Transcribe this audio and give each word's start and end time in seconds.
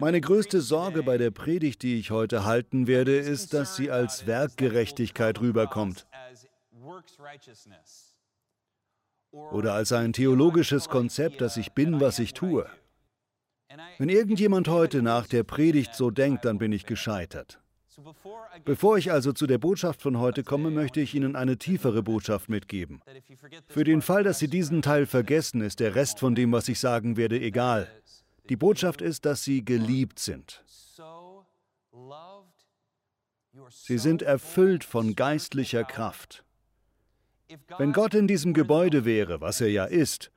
Meine 0.00 0.20
größte 0.20 0.60
Sorge 0.60 1.02
bei 1.02 1.16
der 1.16 1.30
Predigt, 1.30 1.82
die 1.82 1.98
ich 1.98 2.10
heute 2.10 2.44
halten 2.44 2.86
werde, 2.86 3.16
ist, 3.16 3.54
dass 3.54 3.76
sie 3.76 3.90
als 3.90 4.26
Werkgerechtigkeit 4.26 5.40
rüberkommt 5.40 6.06
oder 9.30 9.74
als 9.74 9.92
ein 9.92 10.12
theologisches 10.12 10.88
Konzept, 10.88 11.40
dass 11.40 11.56
ich 11.56 11.72
bin, 11.72 12.00
was 12.00 12.18
ich 12.18 12.34
tue. 12.34 12.66
Wenn 13.98 14.08
irgendjemand 14.08 14.68
heute 14.68 15.02
nach 15.02 15.26
der 15.26 15.42
Predigt 15.42 15.94
so 15.94 16.10
denkt, 16.10 16.44
dann 16.44 16.58
bin 16.58 16.72
ich 16.72 16.86
gescheitert. 16.86 17.60
Bevor 18.64 18.98
ich 18.98 19.12
also 19.12 19.32
zu 19.32 19.46
der 19.46 19.58
Botschaft 19.58 20.02
von 20.02 20.18
heute 20.18 20.42
komme, 20.42 20.70
möchte 20.70 21.00
ich 21.00 21.14
Ihnen 21.14 21.36
eine 21.36 21.58
tiefere 21.58 22.02
Botschaft 22.02 22.48
mitgeben. 22.48 23.00
Für 23.68 23.84
den 23.84 24.02
Fall, 24.02 24.24
dass 24.24 24.38
Sie 24.40 24.48
diesen 24.48 24.82
Teil 24.82 25.06
vergessen, 25.06 25.60
ist 25.60 25.80
der 25.80 25.94
Rest 25.94 26.18
von 26.18 26.34
dem, 26.34 26.52
was 26.52 26.68
ich 26.68 26.80
sagen 26.80 27.16
werde, 27.16 27.40
egal. 27.40 27.88
Die 28.48 28.56
Botschaft 28.56 29.00
ist, 29.00 29.24
dass 29.24 29.42
Sie 29.42 29.64
geliebt 29.64 30.18
sind. 30.18 30.62
Sie 33.70 33.98
sind 33.98 34.22
erfüllt 34.22 34.84
von 34.84 35.14
geistlicher 35.14 35.84
Kraft. 35.84 36.44
Wenn 37.78 37.92
Gott 37.92 38.14
in 38.14 38.26
diesem 38.26 38.52
Gebäude 38.52 39.04
wäre, 39.04 39.40
was 39.40 39.60
er 39.60 39.70
ja 39.70 39.84
ist, 39.84 40.30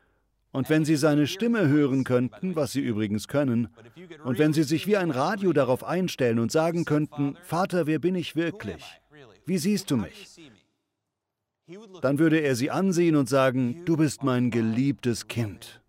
und 0.51 0.69
wenn 0.69 0.85
Sie 0.85 0.95
seine 0.95 1.27
Stimme 1.27 1.67
hören 1.67 2.03
könnten, 2.03 2.55
was 2.55 2.71
Sie 2.71 2.79
übrigens 2.79 3.27
können, 3.27 3.69
und 4.23 4.39
wenn 4.39 4.53
Sie 4.53 4.63
sich 4.63 4.87
wie 4.87 4.97
ein 4.97 5.11
Radio 5.11 5.51
darauf 5.51 5.83
einstellen 5.83 6.39
und 6.39 6.51
sagen 6.51 6.85
könnten, 6.85 7.35
Vater, 7.43 7.87
wer 7.87 7.99
bin 7.99 8.15
ich 8.15 8.35
wirklich? 8.35 8.83
Wie 9.45 9.57
siehst 9.57 9.91
du 9.91 9.97
mich? 9.97 10.39
Dann 12.01 12.19
würde 12.19 12.39
er 12.39 12.55
Sie 12.55 12.71
ansehen 12.71 13.15
und 13.15 13.27
sagen, 13.27 13.83
du 13.85 13.97
bist 13.97 14.23
mein 14.23 14.51
geliebtes 14.51 15.27
Kind. 15.27 15.81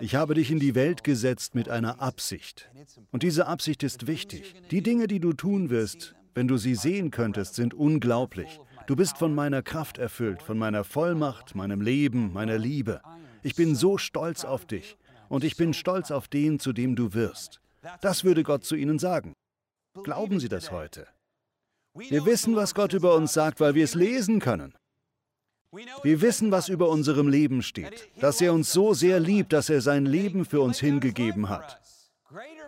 Ich 0.00 0.14
habe 0.14 0.34
dich 0.34 0.50
in 0.50 0.58
die 0.58 0.74
Welt 0.74 1.04
gesetzt 1.04 1.54
mit 1.54 1.68
einer 1.68 2.00
Absicht. 2.00 2.70
Und 3.10 3.22
diese 3.22 3.46
Absicht 3.46 3.82
ist 3.82 4.06
wichtig. 4.06 4.54
Die 4.70 4.82
Dinge, 4.82 5.06
die 5.06 5.20
du 5.20 5.32
tun 5.32 5.70
wirst, 5.70 6.14
wenn 6.34 6.48
du 6.48 6.56
sie 6.56 6.74
sehen 6.74 7.10
könntest, 7.10 7.54
sind 7.54 7.74
unglaublich. 7.74 8.60
Du 8.86 8.96
bist 8.96 9.18
von 9.18 9.34
meiner 9.34 9.62
Kraft 9.62 9.98
erfüllt, 9.98 10.42
von 10.42 10.58
meiner 10.58 10.84
Vollmacht, 10.84 11.54
meinem 11.54 11.80
Leben, 11.80 12.32
meiner 12.32 12.58
Liebe. 12.58 13.02
Ich 13.42 13.54
bin 13.54 13.74
so 13.74 13.98
stolz 13.98 14.44
auf 14.44 14.66
dich 14.66 14.96
und 15.28 15.44
ich 15.44 15.56
bin 15.56 15.74
stolz 15.74 16.10
auf 16.10 16.28
den, 16.28 16.58
zu 16.58 16.72
dem 16.72 16.96
du 16.96 17.12
wirst. 17.14 17.60
Das 18.00 18.24
würde 18.24 18.42
Gott 18.42 18.64
zu 18.64 18.76
ihnen 18.76 18.98
sagen. 18.98 19.34
Glauben 20.04 20.40
Sie 20.40 20.48
das 20.48 20.70
heute? 20.70 21.06
Wir 21.94 22.24
wissen, 22.24 22.54
was 22.54 22.74
Gott 22.74 22.92
über 22.92 23.14
uns 23.14 23.32
sagt, 23.32 23.60
weil 23.60 23.74
wir 23.74 23.84
es 23.84 23.94
lesen 23.94 24.38
können. 24.38 24.74
Wir 26.02 26.20
wissen, 26.22 26.50
was 26.50 26.68
über 26.68 26.88
unserem 26.88 27.28
Leben 27.28 27.62
steht, 27.62 28.08
dass 28.20 28.40
er 28.40 28.52
uns 28.52 28.72
so 28.72 28.94
sehr 28.94 29.20
liebt, 29.20 29.52
dass 29.52 29.68
er 29.68 29.80
sein 29.80 30.06
Leben 30.06 30.44
für 30.44 30.60
uns 30.60 30.78
hingegeben 30.80 31.48
hat. 31.48 31.80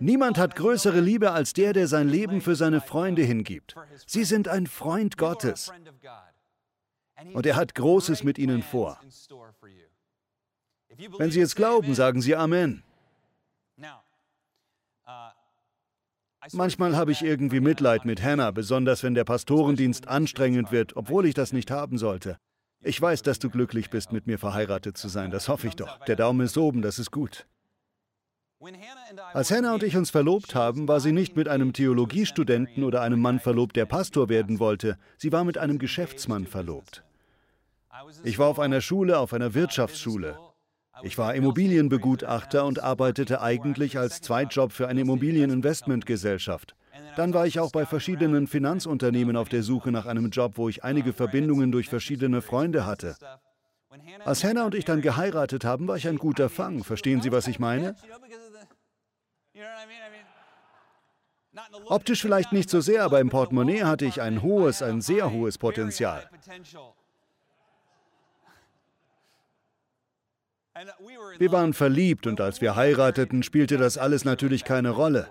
Niemand 0.01 0.39
hat 0.39 0.57
größere 0.57 1.01
Liebe 1.01 1.33
als 1.33 1.53
der, 1.53 1.73
der 1.73 1.87
sein 1.87 2.09
Leben 2.09 2.41
für 2.41 2.57
seine 2.57 2.81
Freunde 2.81 3.23
hingibt. 3.23 3.75
Sie 4.07 4.25
sind 4.25 4.49
ein 4.49 4.67
Freund 4.67 5.17
Gottes. 5.19 5.73
Und 7.33 7.47
er 7.47 7.57
hat 7.57 7.75
Großes 7.75 8.23
mit 8.25 8.39
ihnen 8.39 8.63
vor. 8.63 8.99
Wenn 11.19 11.31
Sie 11.31 11.41
es 11.41 11.55
glauben, 11.55 11.95
sagen 11.95 12.23
Sie 12.23 12.35
Amen. 12.35 12.83
Manchmal 16.53 16.97
habe 16.97 17.13
ich 17.13 17.23
irgendwie 17.23 17.61
Mitleid 17.61 18.07
mit 18.07 18.23
Hannah, 18.23 18.51
besonders 18.51 19.03
wenn 19.03 19.15
der 19.15 19.25
Pastorendienst 19.25 20.09
anstrengend 20.09 20.73
wird, 20.73 20.97
obwohl 20.97 21.27
ich 21.27 21.35
das 21.35 21.53
nicht 21.53 21.71
haben 21.71 21.99
sollte. 21.99 22.39
Ich 22.83 23.01
weiß, 23.01 23.23
dass 23.23 23.39
du 23.39 23.51
glücklich 23.51 23.91
bist, 23.91 24.13
mit 24.13 24.27
mir 24.27 24.39
verheiratet 24.39 24.97
zu 24.97 25.09
sein, 25.09 25.31
das 25.31 25.49
hoffe 25.49 25.67
ich 25.67 25.77
doch. 25.77 25.99
Der 26.07 26.17
Daumen 26.17 26.41
ist 26.41 26.57
oben, 26.57 26.81
das 26.81 26.99
ist 26.99 27.11
gut. 27.11 27.47
Als 29.33 29.51
Hannah 29.51 29.75
und 29.75 29.83
ich 29.83 29.97
uns 29.97 30.11
verlobt 30.11 30.55
haben, 30.55 30.87
war 30.87 31.01
sie 31.01 31.13
nicht 31.13 31.35
mit 31.37 31.49
einem 31.49 31.73
Theologiestudenten 31.73 32.85
oder 32.85 33.01
einem 33.01 33.21
Mann 33.21 33.39
verlobt, 33.41 33.77
der 33.77 33.87
Pastor 33.87 34.29
werden 34.29 34.59
wollte. 34.61 34.99
Sie 35.17 35.33
war 35.33 35.45
mit 35.45 35.57
einem 35.57 35.79
Geschäftsmann 35.79 36.47
verlobt. 36.47 37.03
Ich 38.23 38.39
war 38.39 38.49
auf 38.49 38.59
einer 38.59 38.81
Schule, 38.81 39.19
auf 39.19 39.33
einer 39.33 39.55
Wirtschaftsschule. 39.55 40.39
Ich 41.03 41.17
war 41.17 41.35
Immobilienbegutachter 41.35 42.67
und 42.67 42.83
arbeitete 42.83 43.41
eigentlich 43.41 43.99
als 43.99 44.21
Zweitjob 44.21 44.73
für 44.73 44.89
eine 44.89 45.01
Immobilieninvestmentgesellschaft. 45.01 46.75
Dann 47.17 47.35
war 47.35 47.47
ich 47.47 47.61
auch 47.61 47.73
bei 47.73 47.87
verschiedenen 47.87 48.47
Finanzunternehmen 48.47 49.37
auf 49.37 49.49
der 49.49 49.63
Suche 49.63 49.91
nach 49.91 50.07
einem 50.07 50.31
Job, 50.31 50.53
wo 50.57 50.69
ich 50.69 50.85
einige 50.85 51.13
Verbindungen 51.13 51.73
durch 51.73 51.89
verschiedene 51.89 52.43
Freunde 52.43 52.87
hatte. 52.87 53.17
Als 54.25 54.45
Hannah 54.45 54.65
und 54.65 54.75
ich 54.75 54.85
dann 54.85 55.01
geheiratet 55.01 55.65
haben, 55.65 55.89
war 55.89 55.97
ich 55.97 56.07
ein 56.07 56.19
guter 56.19 56.49
Fang. 56.49 56.85
Verstehen 56.85 57.21
Sie, 57.21 57.33
was 57.33 57.49
ich 57.49 57.59
meine? 57.59 57.97
Optisch 61.87 62.23
vielleicht 62.23 62.53
nicht 62.53 62.71
so 62.71 62.81
sehr, 62.81 63.03
aber 63.03 63.21
im 63.21 63.29
Portemonnaie 63.29 63.83
hatte 63.83 64.05
ich 64.05 64.21
ein 64.21 64.43
hohes, 64.43 64.83
ein 64.83 65.01
sehr 65.01 65.33
hohes 65.33 65.59
Potenzial. 65.59 66.31
Wir 71.39 71.53
waren 71.53 71.75
verliebt 71.75 72.27
und 72.27 72.41
als 72.41 72.61
wir 72.61 72.77
heirateten, 72.77 73.43
spielte 73.43 73.77
das 73.77 73.99
alles 73.99 74.25
natürlich 74.25 74.65
keine 74.65 74.91
Rolle. 74.91 75.29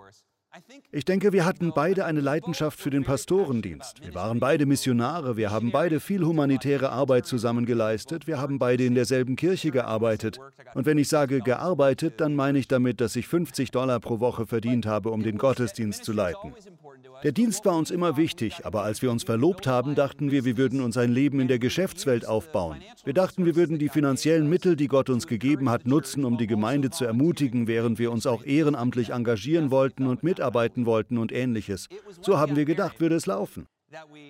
Ich 0.91 1.05
denke, 1.05 1.31
wir 1.31 1.45
hatten 1.45 1.71
beide 1.75 2.05
eine 2.05 2.21
Leidenschaft 2.21 2.79
für 2.79 2.89
den 2.89 3.03
Pastorendienst. 3.03 4.03
Wir 4.03 4.15
waren 4.15 4.39
beide 4.39 4.65
Missionare, 4.65 5.37
wir 5.37 5.51
haben 5.51 5.71
beide 5.71 5.99
viel 5.99 6.23
humanitäre 6.23 6.89
Arbeit 6.89 7.25
zusammen 7.27 7.65
geleistet, 7.65 8.25
wir 8.25 8.39
haben 8.39 8.57
beide 8.57 8.85
in 8.85 8.95
derselben 8.95 9.35
Kirche 9.35 9.71
gearbeitet. 9.71 10.39
Und 10.73 10.85
wenn 10.85 10.97
ich 10.97 11.07
sage 11.07 11.41
gearbeitet, 11.41 12.19
dann 12.19 12.35
meine 12.35 12.57
ich 12.57 12.67
damit, 12.67 12.99
dass 12.99 13.15
ich 13.15 13.27
50 13.27 13.71
Dollar 13.71 13.99
pro 13.99 14.19
Woche 14.19 14.47
verdient 14.47 14.85
habe, 14.85 15.11
um 15.11 15.21
den 15.21 15.37
Gottesdienst 15.37 16.03
zu 16.03 16.13
leiten. 16.13 16.53
Der 17.23 17.31
Dienst 17.33 17.65
war 17.65 17.75
uns 17.75 17.91
immer 17.91 18.15
wichtig, 18.15 18.65
aber 18.65 18.83
als 18.83 19.01
wir 19.01 19.11
uns 19.11 19.23
verlobt 19.23 19.67
haben, 19.67 19.95
dachten 19.95 20.31
wir, 20.31 20.45
wir 20.45 20.57
würden 20.57 20.79
uns 20.79 20.95
ein 20.95 21.11
Leben 21.11 21.39
in 21.39 21.47
der 21.49 21.59
Geschäftswelt 21.59 22.25
aufbauen. 22.25 22.77
Wir 23.03 23.13
dachten, 23.13 23.45
wir 23.45 23.55
würden 23.55 23.77
die 23.77 23.89
finanziellen 23.89 24.47
Mittel, 24.47 24.75
die 24.75 24.87
Gott 24.87 25.09
uns 25.09 25.27
gegeben 25.27 25.69
hat, 25.69 25.85
nutzen, 25.85 26.23
um 26.23 26.37
die 26.37 26.47
Gemeinde 26.47 26.89
zu 26.91 27.05
ermutigen, 27.05 27.67
während 27.67 27.99
wir 27.99 28.11
uns 28.11 28.25
auch 28.25 28.45
ehrenamtlich 28.45 29.09
engagieren 29.09 29.69
wollten 29.69 30.07
und 30.07 30.23
mitarbeiten 30.23 30.85
wollten 30.85 31.17
und 31.17 31.31
ähnliches. 31.31 31.89
So 32.21 32.37
haben 32.37 32.55
wir 32.55 32.65
gedacht, 32.65 33.01
würde 33.01 33.15
es 33.15 33.25
laufen. 33.25 33.67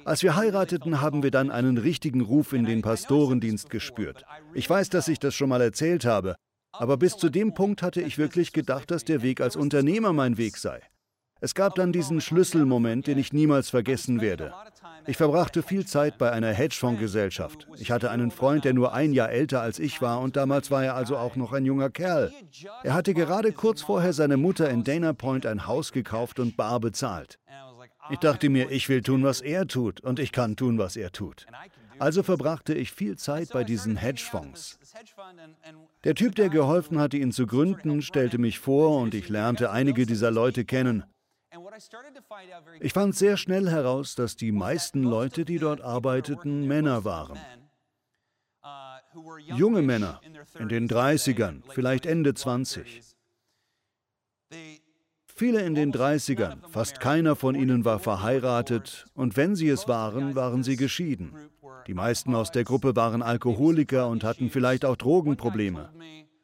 Als 0.05 0.23
wir 0.23 0.35
heirateten, 0.35 1.01
haben 1.01 1.21
wir 1.21 1.31
dann 1.31 1.51
einen 1.51 1.77
richtigen 1.77 2.21
Ruf 2.21 2.53
in 2.53 2.65
den 2.65 2.81
Pastorendienst 2.81 3.69
gespürt. 3.69 4.23
Ich 4.53 4.69
weiß, 4.69 4.89
dass 4.89 5.07
ich 5.07 5.19
das 5.19 5.35
schon 5.35 5.49
mal 5.49 5.61
erzählt 5.61 6.05
habe, 6.05 6.35
aber 6.71 6.97
bis 6.97 7.17
zu 7.17 7.29
dem 7.29 7.53
Punkt 7.53 7.83
hatte 7.83 8.01
ich 8.01 8.17
wirklich 8.17 8.53
gedacht, 8.53 8.89
dass 8.89 9.03
der 9.03 9.21
Weg 9.21 9.41
als 9.41 9.55
Unternehmer 9.55 10.13
mein 10.13 10.37
Weg 10.37 10.57
sei. 10.57 10.81
Es 11.41 11.55
gab 11.55 11.75
dann 11.75 11.93
diesen 11.93 12.19
Schlüsselmoment, 12.19 13.07
den 13.07 13.17
ich 13.17 13.31
niemals 13.31 13.69
vergessen 13.69 14.19
werde. 14.19 14.53
Ich 15.07 15.17
verbrachte 15.17 15.63
viel 15.63 15.85
Zeit 15.85 16.17
bei 16.17 16.31
einer 16.31 16.51
Hedgefondsgesellschaft. 16.51 17.67
Ich 17.77 17.91
hatte 17.91 18.11
einen 18.11 18.31
Freund, 18.31 18.65
der 18.65 18.73
nur 18.73 18.93
ein 18.93 19.13
Jahr 19.13 19.29
älter 19.29 19.61
als 19.61 19.79
ich 19.79 20.01
war 20.01 20.19
und 20.19 20.35
damals 20.35 20.69
war 20.69 20.83
er 20.83 20.95
also 20.95 21.17
auch 21.17 21.35
noch 21.35 21.53
ein 21.53 21.65
junger 21.65 21.89
Kerl. 21.89 22.33
Er 22.83 22.93
hatte 22.93 23.13
gerade 23.13 23.53
kurz 23.53 23.81
vorher 23.81 24.13
seine 24.13 24.37
Mutter 24.37 24.69
in 24.69 24.83
Dana 24.83 25.13
Point 25.13 25.45
ein 25.45 25.65
Haus 25.65 25.91
gekauft 25.91 26.39
und 26.39 26.57
bar 26.57 26.79
bezahlt. 26.79 27.39
Ich 28.09 28.19
dachte 28.19 28.49
mir, 28.49 28.71
ich 28.71 28.89
will 28.89 29.01
tun, 29.01 29.23
was 29.23 29.39
er 29.39 29.67
tut 29.67 30.01
und 30.01 30.19
ich 30.19 30.31
kann 30.31 30.55
tun, 30.55 30.77
was 30.77 30.97
er 30.97 31.11
tut. 31.11 31.45
Also 31.99 32.23
verbrachte 32.23 32.73
ich 32.73 32.91
viel 32.91 33.17
Zeit 33.17 33.49
bei 33.49 33.63
diesen 33.63 33.97
Hedgefonds. 33.97 34.79
Der 36.03 36.15
Typ, 36.15 36.35
der 36.35 36.49
geholfen 36.49 36.97
hatte, 36.97 37.17
ihn 37.17 37.31
zu 37.31 37.45
gründen, 37.45 38.01
stellte 38.01 38.37
mich 38.37 38.59
vor 38.59 38.99
und 39.01 39.13
ich 39.13 39.29
lernte 39.29 39.69
einige 39.71 40.05
dieser 40.05 40.31
Leute 40.31 40.65
kennen. 40.65 41.03
Ich 42.81 42.93
fand 42.93 43.15
sehr 43.15 43.37
schnell 43.37 43.69
heraus, 43.69 44.15
dass 44.15 44.35
die 44.35 44.51
meisten 44.51 45.03
Leute, 45.03 45.45
die 45.45 45.57
dort 45.57 45.81
arbeiteten, 45.81 46.67
Männer 46.67 47.03
waren. 47.05 47.39
Uh, 48.63 49.37
Junge 49.39 49.81
Männer 49.81 50.21
in 50.59 50.67
den 50.67 50.87
30ern, 50.87 51.63
vielleicht 51.69 52.05
Ende 52.05 52.33
20. 52.33 53.01
Viele 55.25 55.61
in 55.61 55.73
den 55.73 55.93
30ern, 55.93 56.67
fast 56.69 56.99
keiner 56.99 57.35
von 57.35 57.55
ihnen 57.55 57.85
war 57.85 57.99
verheiratet 57.99 59.05
und 59.13 59.37
wenn 59.37 59.55
sie 59.55 59.69
es 59.69 59.87
waren, 59.87 60.35
waren 60.35 60.63
sie 60.63 60.75
geschieden. 60.75 61.33
Die 61.87 61.93
meisten 61.93 62.35
aus 62.35 62.51
der 62.51 62.65
Gruppe 62.65 62.95
waren 62.95 63.21
Alkoholiker 63.21 64.07
und 64.07 64.23
hatten 64.23 64.49
vielleicht 64.49 64.85
auch 64.85 64.97
Drogenprobleme. 64.97 65.89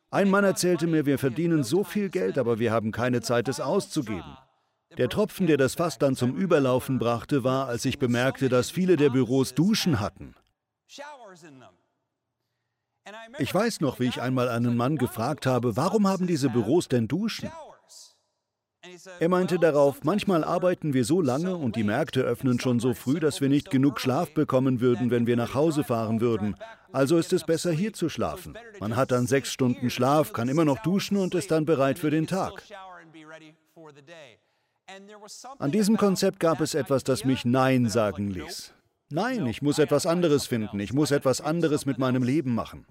Ein 0.09 0.29
Mann 0.29 0.45
erzählte 0.45 0.87
mir, 0.87 1.05
wir 1.05 1.19
verdienen 1.19 1.63
so 1.63 1.83
viel 1.83 2.09
Geld, 2.09 2.37
aber 2.37 2.57
wir 2.57 2.71
haben 2.71 2.91
keine 2.91 3.21
Zeit, 3.21 3.49
es 3.49 3.59
auszugeben. 3.59 4.37
Der 4.97 5.09
Tropfen, 5.09 5.47
der 5.47 5.57
das 5.57 5.75
Fass 5.75 5.97
dann 5.97 6.15
zum 6.15 6.35
Überlaufen 6.35 6.99
brachte, 6.99 7.43
war, 7.43 7.67
als 7.67 7.85
ich 7.85 7.99
bemerkte, 7.99 8.49
dass 8.49 8.71
viele 8.71 8.95
der 8.95 9.09
Büros 9.09 9.53
Duschen 9.53 9.99
hatten. 9.99 10.35
Ich 13.37 13.53
weiß 13.53 13.81
noch, 13.81 13.99
wie 13.99 14.07
ich 14.07 14.21
einmal 14.21 14.49
einen 14.49 14.77
Mann 14.77 14.97
gefragt 14.97 15.45
habe, 15.45 15.75
warum 15.75 16.07
haben 16.07 16.27
diese 16.27 16.49
Büros 16.49 16.87
denn 16.87 17.07
Duschen? 17.07 17.51
Er 19.19 19.29
meinte 19.29 19.57
darauf, 19.57 20.03
manchmal 20.03 20.43
arbeiten 20.43 20.93
wir 20.93 21.05
so 21.05 21.21
lange 21.21 21.55
und 21.55 21.75
die 21.75 21.83
Märkte 21.83 22.21
öffnen 22.21 22.59
schon 22.59 22.79
so 22.79 22.93
früh, 22.93 23.19
dass 23.19 23.41
wir 23.41 23.49
nicht 23.49 23.71
genug 23.71 23.99
Schlaf 23.99 24.33
bekommen 24.33 24.79
würden, 24.79 25.09
wenn 25.11 25.27
wir 25.27 25.35
nach 25.35 25.53
Hause 25.55 25.83
fahren 25.83 26.21
würden. 26.21 26.55
Also 26.91 27.17
ist 27.17 27.33
es 27.33 27.43
besser, 27.43 27.71
hier 27.71 27.93
zu 27.93 28.09
schlafen. 28.09 28.55
Man 28.79 28.95
hat 28.95 29.11
dann 29.11 29.27
sechs 29.27 29.51
Stunden 29.51 29.89
Schlaf, 29.89 30.33
kann 30.33 30.49
immer 30.49 30.65
noch 30.65 30.79
duschen 30.79 31.17
und 31.17 31.35
ist 31.35 31.51
dann 31.51 31.65
bereit 31.65 31.99
für 31.99 32.11
den 32.11 32.27
Tag. 32.27 32.63
An 35.59 35.71
diesem 35.71 35.97
Konzept 35.97 36.39
gab 36.39 36.61
es 36.61 36.75
etwas, 36.75 37.03
das 37.03 37.25
mich 37.25 37.45
Nein 37.45 37.89
sagen 37.89 38.29
ließ. 38.29 38.73
Nein, 39.09 39.45
ich 39.47 39.61
muss 39.61 39.79
etwas 39.79 40.05
anderes 40.05 40.47
finden. 40.47 40.79
Ich 40.79 40.93
muss 40.93 41.11
etwas 41.11 41.41
anderes 41.41 41.85
mit 41.85 41.97
meinem 41.97 42.23
Leben 42.23 42.53
machen. 42.53 42.85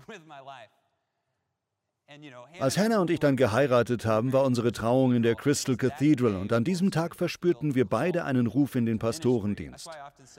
Als 2.61 2.79
Hannah 2.79 3.01
und 3.01 3.11
ich 3.11 3.19
dann 3.19 3.37
geheiratet 3.37 4.07
haben, 4.07 4.33
war 4.33 4.45
unsere 4.45 4.73
Trauung 4.73 5.15
in 5.15 5.23
der 5.23 5.35
Crystal 5.35 5.77
Cathedral 5.77 6.37
und 6.37 6.53
an 6.53 6.63
diesem 6.63 6.91
Tag 6.91 7.17
verspürten 7.17 7.75
wir 7.75 7.87
beide 7.87 8.25
einen 8.25 8.47
Ruf 8.47 8.75
in 8.75 8.87
den 8.87 8.99
Pastorendienst. 8.99 9.89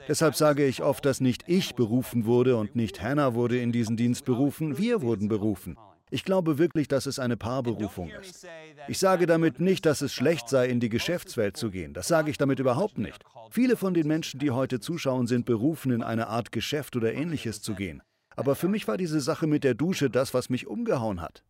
Deshalb 0.08 0.36
sage 0.36 0.64
ich 0.64 0.82
oft, 0.82 1.04
dass 1.04 1.20
nicht 1.20 1.44
ich 1.46 1.74
berufen 1.74 2.24
wurde 2.24 2.56
und 2.56 2.76
nicht 2.76 3.02
Hannah 3.02 3.34
wurde 3.34 3.58
in 3.58 3.72
diesen 3.72 3.96
Dienst 3.96 4.24
berufen, 4.24 4.78
wir 4.78 5.02
wurden 5.02 5.28
berufen. 5.28 5.76
Ich 6.10 6.24
glaube 6.24 6.58
wirklich, 6.58 6.86
dass 6.86 7.06
es 7.06 7.18
eine 7.18 7.36
Paarberufung 7.36 8.10
ist. 8.10 8.46
Ich 8.86 8.98
sage 8.98 9.26
damit 9.26 9.58
nicht, 9.58 9.86
dass 9.86 10.02
es 10.02 10.12
schlecht 10.12 10.48
sei, 10.48 10.68
in 10.68 10.78
die 10.78 10.88
Geschäftswelt 10.88 11.56
zu 11.56 11.70
gehen. 11.70 11.94
Das 11.94 12.06
sage 12.06 12.30
ich 12.30 12.38
damit 12.38 12.60
überhaupt 12.60 12.98
nicht. 12.98 13.24
Viele 13.50 13.76
von 13.76 13.92
den 13.92 14.06
Menschen, 14.06 14.38
die 14.38 14.52
heute 14.52 14.78
zuschauen, 14.78 15.26
sind 15.26 15.46
berufen, 15.46 15.90
in 15.90 16.02
eine 16.02 16.28
Art 16.28 16.52
Geschäft 16.52 16.94
oder 16.94 17.12
ähnliches 17.12 17.60
zu 17.60 17.74
gehen. 17.74 18.02
Aber 18.36 18.54
für 18.54 18.68
mich 18.68 18.86
war 18.86 18.98
diese 18.98 19.20
Sache 19.20 19.46
mit 19.46 19.64
der 19.64 19.74
Dusche 19.74 20.10
das, 20.10 20.34
was 20.34 20.50
mich 20.50 20.66
umgehauen 20.66 21.22
hat. 21.22 21.42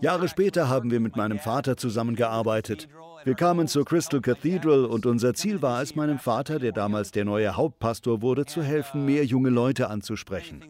Jahre 0.00 0.28
später 0.28 0.68
haben 0.68 0.90
wir 0.90 1.00
mit 1.00 1.16
meinem 1.16 1.38
Vater 1.38 1.76
zusammengearbeitet. 1.76 2.88
Wir 3.24 3.34
kamen 3.34 3.68
zur 3.68 3.84
Crystal 3.84 4.22
Cathedral 4.22 4.86
und 4.86 5.04
unser 5.04 5.34
Ziel 5.34 5.60
war 5.60 5.82
es, 5.82 5.94
meinem 5.94 6.18
Vater, 6.18 6.58
der 6.58 6.72
damals 6.72 7.10
der 7.10 7.26
neue 7.26 7.56
Hauptpastor 7.56 8.22
wurde, 8.22 8.46
zu 8.46 8.62
helfen, 8.62 9.04
mehr 9.04 9.24
junge 9.24 9.50
Leute 9.50 9.90
anzusprechen. 9.90 10.64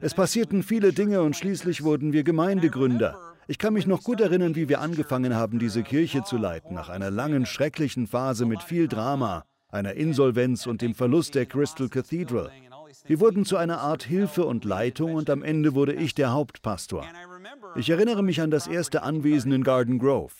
Es 0.00 0.14
passierten 0.14 0.64
viele 0.64 0.92
Dinge 0.92 1.22
und 1.22 1.36
schließlich 1.36 1.84
wurden 1.84 2.12
wir 2.12 2.24
Gemeindegründer. 2.24 3.16
Ich 3.46 3.58
kann 3.58 3.74
mich 3.74 3.86
noch 3.86 4.02
gut 4.02 4.20
erinnern, 4.20 4.56
wie 4.56 4.68
wir 4.68 4.80
angefangen 4.80 5.34
haben, 5.34 5.58
diese 5.58 5.82
Kirche 5.82 6.24
zu 6.24 6.36
leiten, 6.36 6.74
nach 6.74 6.88
einer 6.88 7.10
langen, 7.10 7.46
schrecklichen 7.46 8.08
Phase 8.08 8.46
mit 8.46 8.62
viel 8.62 8.88
Drama, 8.88 9.44
einer 9.68 9.94
Insolvenz 9.94 10.66
und 10.66 10.82
dem 10.82 10.94
Verlust 10.94 11.34
der 11.34 11.46
Crystal 11.46 11.88
Cathedral. 11.88 12.50
Wir 13.06 13.20
wurden 13.20 13.44
zu 13.44 13.56
einer 13.56 13.80
Art 13.80 14.02
Hilfe 14.02 14.44
und 14.44 14.64
Leitung 14.64 15.14
und 15.14 15.30
am 15.30 15.42
Ende 15.42 15.74
wurde 15.74 15.94
ich 15.94 16.14
der 16.14 16.32
Hauptpastor. 16.32 17.04
Ich 17.76 17.90
erinnere 17.90 18.22
mich 18.22 18.40
an 18.40 18.50
das 18.50 18.66
erste 18.66 19.02
Anwesen 19.02 19.52
in 19.52 19.64
Garden 19.64 19.98
Grove. 19.98 20.32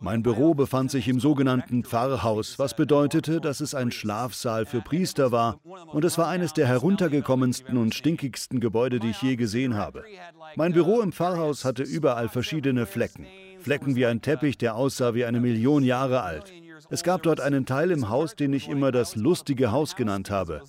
Mein 0.00 0.22
Büro 0.22 0.54
befand 0.54 0.92
sich 0.92 1.08
im 1.08 1.18
sogenannten 1.18 1.82
Pfarrhaus, 1.82 2.58
was 2.58 2.76
bedeutete, 2.76 3.40
dass 3.40 3.60
es 3.60 3.74
ein 3.74 3.90
Schlafsaal 3.90 4.64
für 4.64 4.80
Priester 4.80 5.32
war 5.32 5.58
und 5.92 6.04
es 6.04 6.16
war 6.16 6.28
eines 6.28 6.52
der 6.52 6.68
heruntergekommensten 6.68 7.76
und 7.76 7.96
stinkigsten 7.96 8.60
Gebäude, 8.60 9.00
die 9.00 9.10
ich 9.10 9.20
je 9.20 9.34
gesehen 9.34 9.74
habe. 9.74 10.04
Mein 10.54 10.72
Büro 10.72 11.00
im 11.00 11.10
Pfarrhaus 11.10 11.64
hatte 11.64 11.82
überall 11.82 12.28
verschiedene 12.28 12.86
Flecken. 12.86 13.26
Flecken 13.58 13.96
wie 13.96 14.06
ein 14.06 14.22
Teppich, 14.22 14.56
der 14.56 14.76
aussah 14.76 15.14
wie 15.14 15.24
eine 15.24 15.40
Million 15.40 15.82
Jahre 15.82 16.22
alt. 16.22 16.52
Es 16.90 17.02
gab 17.02 17.22
dort 17.22 17.40
einen 17.40 17.66
Teil 17.66 17.90
im 17.90 18.08
Haus, 18.08 18.34
den 18.36 18.52
ich 18.52 18.68
immer 18.68 18.92
das 18.92 19.16
lustige 19.16 19.72
Haus 19.72 19.96
genannt 19.96 20.30
habe. 20.30 20.62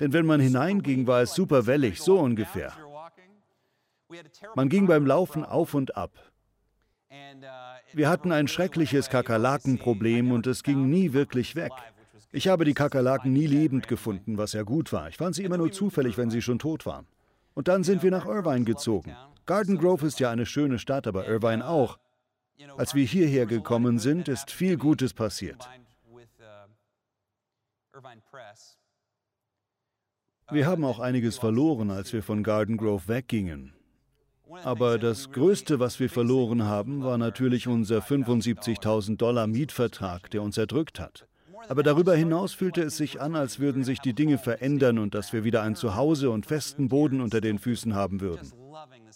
Denn 0.00 0.12
wenn 0.12 0.26
man 0.26 0.40
hineinging, 0.40 1.06
war 1.06 1.22
es 1.22 1.34
super 1.34 1.66
wellig, 1.66 2.00
so 2.00 2.18
ungefähr. 2.18 2.72
Man 4.54 4.68
ging 4.68 4.86
beim 4.86 5.06
Laufen 5.06 5.44
auf 5.44 5.74
und 5.74 5.96
ab. 5.96 6.12
Wir 7.92 8.08
hatten 8.08 8.32
ein 8.32 8.48
schreckliches 8.48 9.08
Kakerlakenproblem 9.08 10.32
und 10.32 10.46
es 10.46 10.62
ging 10.62 10.88
nie 10.88 11.12
wirklich 11.12 11.56
weg. 11.56 11.72
Ich 12.32 12.48
habe 12.48 12.64
die 12.64 12.74
Kakerlaken 12.74 13.32
nie 13.32 13.46
lebend 13.46 13.86
gefunden, 13.86 14.38
was 14.38 14.52
ja 14.52 14.62
gut 14.62 14.92
war. 14.92 15.08
Ich 15.08 15.16
fand 15.16 15.36
sie 15.36 15.44
immer 15.44 15.56
nur 15.56 15.70
zufällig, 15.70 16.18
wenn 16.18 16.30
sie 16.30 16.42
schon 16.42 16.58
tot 16.58 16.84
waren. 16.86 17.06
Und 17.54 17.68
dann 17.68 17.84
sind 17.84 18.02
wir 18.02 18.10
nach 18.10 18.26
Irvine 18.26 18.64
gezogen. 18.64 19.16
Garden 19.46 19.78
Grove 19.78 20.06
ist 20.06 20.18
ja 20.18 20.30
eine 20.30 20.46
schöne 20.46 20.78
Stadt, 20.78 21.06
aber 21.06 21.28
Irvine 21.28 21.66
auch. 21.66 21.98
Als 22.76 22.94
wir 22.94 23.04
hierher 23.04 23.46
gekommen 23.46 23.98
sind, 23.98 24.28
ist 24.28 24.50
viel 24.50 24.76
Gutes 24.76 25.12
passiert. 25.12 25.68
Wir 30.50 30.66
haben 30.66 30.84
auch 30.84 30.98
einiges 30.98 31.38
verloren, 31.38 31.90
als 31.90 32.12
wir 32.12 32.22
von 32.22 32.42
Garden 32.42 32.76
Grove 32.76 33.08
weggingen. 33.08 33.72
Aber 34.62 34.98
das 34.98 35.32
Größte, 35.32 35.80
was 35.80 35.98
wir 36.00 36.10
verloren 36.10 36.64
haben, 36.64 37.02
war 37.02 37.18
natürlich 37.18 37.66
unser 37.66 37.98
75.000 37.98 39.16
Dollar 39.16 39.46
Mietvertrag, 39.46 40.30
der 40.30 40.42
uns 40.42 40.58
erdrückt 40.58 41.00
hat. 41.00 41.26
Aber 41.68 41.82
darüber 41.82 42.14
hinaus 42.14 42.52
fühlte 42.52 42.82
es 42.82 42.96
sich 42.96 43.20
an, 43.20 43.34
als 43.34 43.58
würden 43.58 43.84
sich 43.84 44.00
die 44.00 44.14
Dinge 44.14 44.38
verändern 44.38 44.98
und 44.98 45.14
dass 45.14 45.32
wir 45.32 45.44
wieder 45.44 45.62
ein 45.62 45.76
Zuhause 45.76 46.30
und 46.30 46.46
festen 46.46 46.88
Boden 46.88 47.20
unter 47.20 47.40
den 47.40 47.58
Füßen 47.58 47.94
haben 47.94 48.20
würden. 48.20 48.52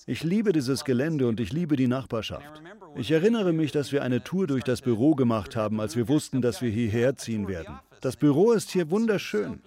Ich 0.06 0.22
liebe 0.22 0.52
dieses 0.52 0.84
Gelände 0.84 1.28
und 1.28 1.40
ich 1.40 1.52
liebe 1.52 1.76
die 1.76 1.88
Nachbarschaft. 1.88 2.62
Ich 2.96 3.10
erinnere 3.10 3.52
mich, 3.52 3.72
dass 3.72 3.92
wir 3.92 4.02
eine 4.02 4.24
Tour 4.24 4.46
durch 4.46 4.64
das 4.64 4.80
Büro 4.80 5.14
gemacht 5.14 5.56
haben, 5.56 5.80
als 5.80 5.96
wir 5.96 6.08
wussten, 6.08 6.40
dass 6.40 6.62
wir 6.62 6.70
hierher 6.70 7.16
ziehen 7.16 7.48
werden. 7.48 7.78
Das 8.00 8.16
Büro 8.16 8.52
ist 8.52 8.70
hier 8.70 8.90
wunderschön. 8.90 9.60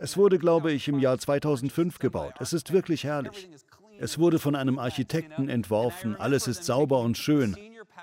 Es 0.00 0.16
wurde, 0.16 0.38
glaube 0.38 0.72
ich, 0.72 0.88
im 0.88 0.98
Jahr 0.98 1.18
2005 1.18 1.98
gebaut. 1.98 2.34
Es 2.40 2.52
ist 2.52 2.72
wirklich 2.72 3.04
herrlich. 3.04 3.50
Es 3.98 4.18
wurde 4.18 4.38
von 4.38 4.56
einem 4.56 4.78
Architekten 4.78 5.48
entworfen, 5.48 6.16
alles 6.16 6.48
ist 6.48 6.64
sauber 6.64 7.00
und 7.00 7.18
schön. 7.18 7.56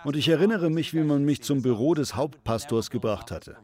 Und 0.06 0.16
ich 0.16 0.30
erinnere 0.30 0.70
mich, 0.70 0.94
wie 0.94 1.04
man 1.04 1.26
mich 1.26 1.42
zum 1.42 1.62
Büro 1.62 1.94
des 1.94 2.16
Hauptpastors 2.16 2.90
gebracht 2.90 3.32
hatte. 3.32 3.58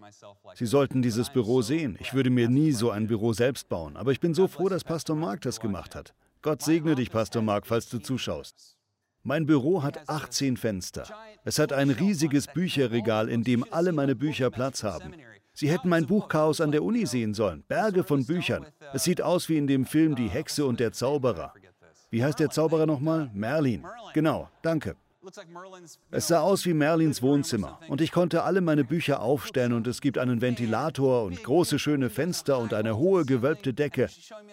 Sie 0.54 0.66
sollten 0.66 1.02
dieses 1.02 1.30
Büro 1.30 1.62
sehen. 1.62 1.98
Ich 2.00 2.14
würde 2.14 2.30
mir 2.30 2.50
nie 2.50 2.72
so 2.72 2.92
ein 2.92 3.08
Büro 3.08 3.34
selbst 3.34 3.70
bauen, 3.70 3.96
aber 3.96 4.12
ich 4.12 4.20
bin 4.20 4.34
so 4.34 4.48
froh, 4.48 4.70
dass 4.70 4.84
Pastor 4.84 5.16
Mark 5.16 5.42
das 5.42 5.60
gemacht 5.60 5.96
hat. 5.96 6.14
Gott 6.42 6.62
segne 6.62 6.96
dich, 6.96 7.10
Pastor 7.10 7.42
Mark, 7.42 7.66
falls 7.66 7.90
du 7.90 8.00
zuschaust. 8.00 8.78
Mein 9.24 9.48
Büro 9.48 9.82
hat 9.82 10.08
18 10.08 10.58
Fenster. 10.58 11.08
Es 11.44 11.58
hat 11.58 11.74
ein 11.74 11.90
riesiges 11.90 12.46
Bücherregal, 12.46 13.30
in 13.30 13.44
dem 13.44 13.66
alle 13.72 13.92
meine 13.92 14.16
Bücher 14.16 14.52
Platz 14.52 14.84
haben. 14.84 15.14
Sie 15.54 15.72
hätten 15.72 15.90
mein 15.90 16.06
Buchchaos 16.06 16.62
an 16.62 16.72
der 16.72 16.84
Uni 16.84 17.06
sehen 17.06 17.34
sollen. 17.34 17.64
Berge 17.68 18.04
von 18.04 18.26
Büchern. 18.26 18.68
Es 18.94 19.06
sieht 19.06 19.22
aus 19.22 19.50
wie 19.50 19.58
in 19.58 19.68
dem 19.68 19.86
Film 19.86 20.16
Die 20.16 20.28
Hexe 20.28 20.66
und 20.66 20.80
der 20.80 20.92
Zauberer. 20.92 21.54
Wie 22.12 22.24
heißt 22.24 22.40
der 22.40 22.50
Zauberer 22.50 22.86
nochmal? 22.86 23.32
Merlin. 23.34 23.86
Genau, 24.14 24.50
danke. 24.62 24.96
Es 26.12 26.27
sah 26.27 26.42
aus 26.42 26.66
wie 26.66 26.74
Merlins 26.74 27.22
Wohnzimmer 27.22 27.80
und 27.88 28.01
ich 28.01 28.12
konnte 28.12 28.44
alle 28.44 28.62
meine 28.62 28.83
Bücher 28.83 29.22
aufstellen 29.22 29.74
und 29.74 29.88
es 29.88 30.01
gibt 30.01 30.18
einen 30.18 30.42
Ventilator 30.42 31.24
und 31.24 31.44
große 31.44 31.80
schöne 31.80 32.10
Fenster 32.10 32.60
und 32.60 32.74
eine 32.74 32.98
hohe 32.98 33.25
gewölbte 33.25 33.74
Decke. 33.74 34.10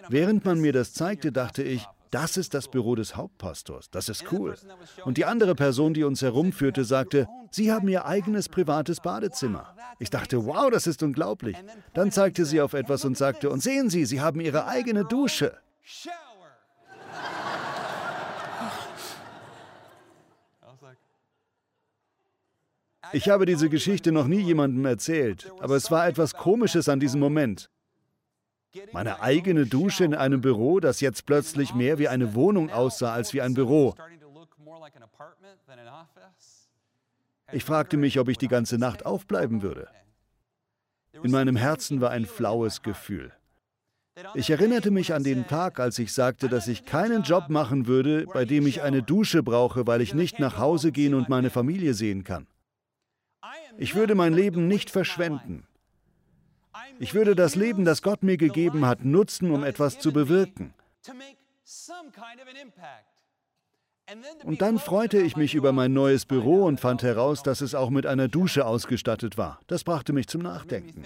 Während 0.09 0.45
man 0.45 0.59
mir 0.59 0.73
das 0.73 0.93
zeigte, 0.93 1.31
dachte 1.31 1.63
ich, 1.63 1.87
das 2.13 2.37
ist 2.37 2.53
das 2.53 2.67
Büro 2.67 2.93
des 2.93 3.15
Hauptpastors. 3.15 3.89
Das 3.89 4.07
ist 4.07 4.31
cool. 4.31 4.53
Und 5.03 5.17
die 5.17 5.25
andere 5.25 5.55
Person, 5.55 5.95
die 5.95 6.03
uns 6.03 6.21
herumführte, 6.21 6.85
sagte, 6.85 7.27
Sie 7.49 7.71
haben 7.71 7.87
Ihr 7.87 8.05
eigenes 8.05 8.49
privates 8.49 8.99
Badezimmer. 8.99 9.75
Ich 9.97 10.11
dachte, 10.11 10.45
wow, 10.45 10.69
das 10.69 10.85
ist 10.85 11.01
unglaublich. 11.01 11.57
Dann 11.95 12.11
zeigte 12.11 12.45
sie 12.45 12.61
auf 12.61 12.73
etwas 12.73 13.03
und 13.03 13.17
sagte, 13.17 13.49
und 13.49 13.63
sehen 13.63 13.89
Sie, 13.89 14.05
Sie 14.05 14.21
haben 14.21 14.41
Ihre 14.41 14.67
eigene 14.67 15.05
Dusche. 15.05 15.57
Ich 23.11 23.29
habe 23.29 23.45
diese 23.45 23.69
Geschichte 23.69 24.11
noch 24.11 24.27
nie 24.27 24.41
jemandem 24.41 24.85
erzählt, 24.85 25.51
aber 25.59 25.75
es 25.75 25.91
war 25.91 26.07
etwas 26.07 26.33
Komisches 26.33 26.87
an 26.87 26.99
diesem 26.99 27.19
Moment. 27.19 27.69
Meine 28.91 29.21
eigene 29.21 29.65
Dusche 29.65 30.03
in 30.03 30.15
einem 30.15 30.41
Büro, 30.41 30.79
das 30.79 30.99
jetzt 30.99 31.25
plötzlich 31.25 31.75
mehr 31.75 31.99
wie 31.99 32.07
eine 32.07 32.33
Wohnung 32.33 32.71
aussah 32.71 33.13
als 33.13 33.33
wie 33.33 33.41
ein 33.41 33.53
Büro. 33.53 33.93
Ich 37.51 37.63
fragte 37.65 37.97
mich, 37.97 38.19
ob 38.19 38.29
ich 38.29 38.37
die 38.37 38.47
ganze 38.47 38.77
Nacht 38.77 39.05
aufbleiben 39.05 39.61
würde. 39.61 39.87
In 41.21 41.29
meinem 41.29 41.55
Herzen 41.55 42.01
war 42.01 42.09
ein 42.09 42.25
flaues 42.25 42.81
Gefühl. 42.81 43.31
Ich 44.35 44.49
erinnerte 44.49 44.91
mich 44.91 45.13
an 45.13 45.23
den 45.23 45.47
Tag, 45.47 45.79
als 45.79 45.99
ich 45.99 46.13
sagte, 46.13 46.47
dass 46.47 46.67
ich 46.67 46.85
keinen 46.85 47.23
Job 47.23 47.49
machen 47.49 47.87
würde, 47.87 48.25
bei 48.31 48.45
dem 48.45 48.65
ich 48.65 48.81
eine 48.81 49.03
Dusche 49.03 49.43
brauche, 49.43 49.85
weil 49.87 50.01
ich 50.01 50.13
nicht 50.13 50.39
nach 50.39 50.57
Hause 50.57 50.91
gehen 50.91 51.13
und 51.13 51.29
meine 51.29 51.49
Familie 51.49 51.93
sehen 51.93 52.23
kann. 52.23 52.47
Ich 53.77 53.95
würde 53.95 54.15
mein 54.15 54.33
Leben 54.33 54.67
nicht 54.67 54.89
verschwenden. 54.89 55.67
Ich 56.99 57.13
würde 57.13 57.35
das 57.35 57.55
Leben, 57.55 57.85
das 57.85 58.01
Gott 58.01 58.23
mir 58.23 58.37
gegeben 58.37 58.85
hat, 58.85 59.03
nutzen, 59.03 59.51
um 59.51 59.63
etwas 59.63 59.99
zu 59.99 60.11
bewirken. 60.11 60.73
Und 64.43 64.61
dann 64.61 64.79
freute 64.79 65.19
ich 65.19 65.37
mich 65.37 65.55
über 65.55 65.71
mein 65.71 65.93
neues 65.93 66.25
Büro 66.25 66.65
und 66.65 66.79
fand 66.79 67.03
heraus, 67.03 67.41
dass 67.41 67.61
es 67.61 67.73
auch 67.73 67.89
mit 67.89 68.05
einer 68.05 68.27
Dusche 68.27 68.65
ausgestattet 68.65 69.37
war. 69.37 69.59
Das 69.67 69.83
brachte 69.83 70.13
mich 70.13 70.27
zum 70.27 70.41
Nachdenken. 70.41 71.05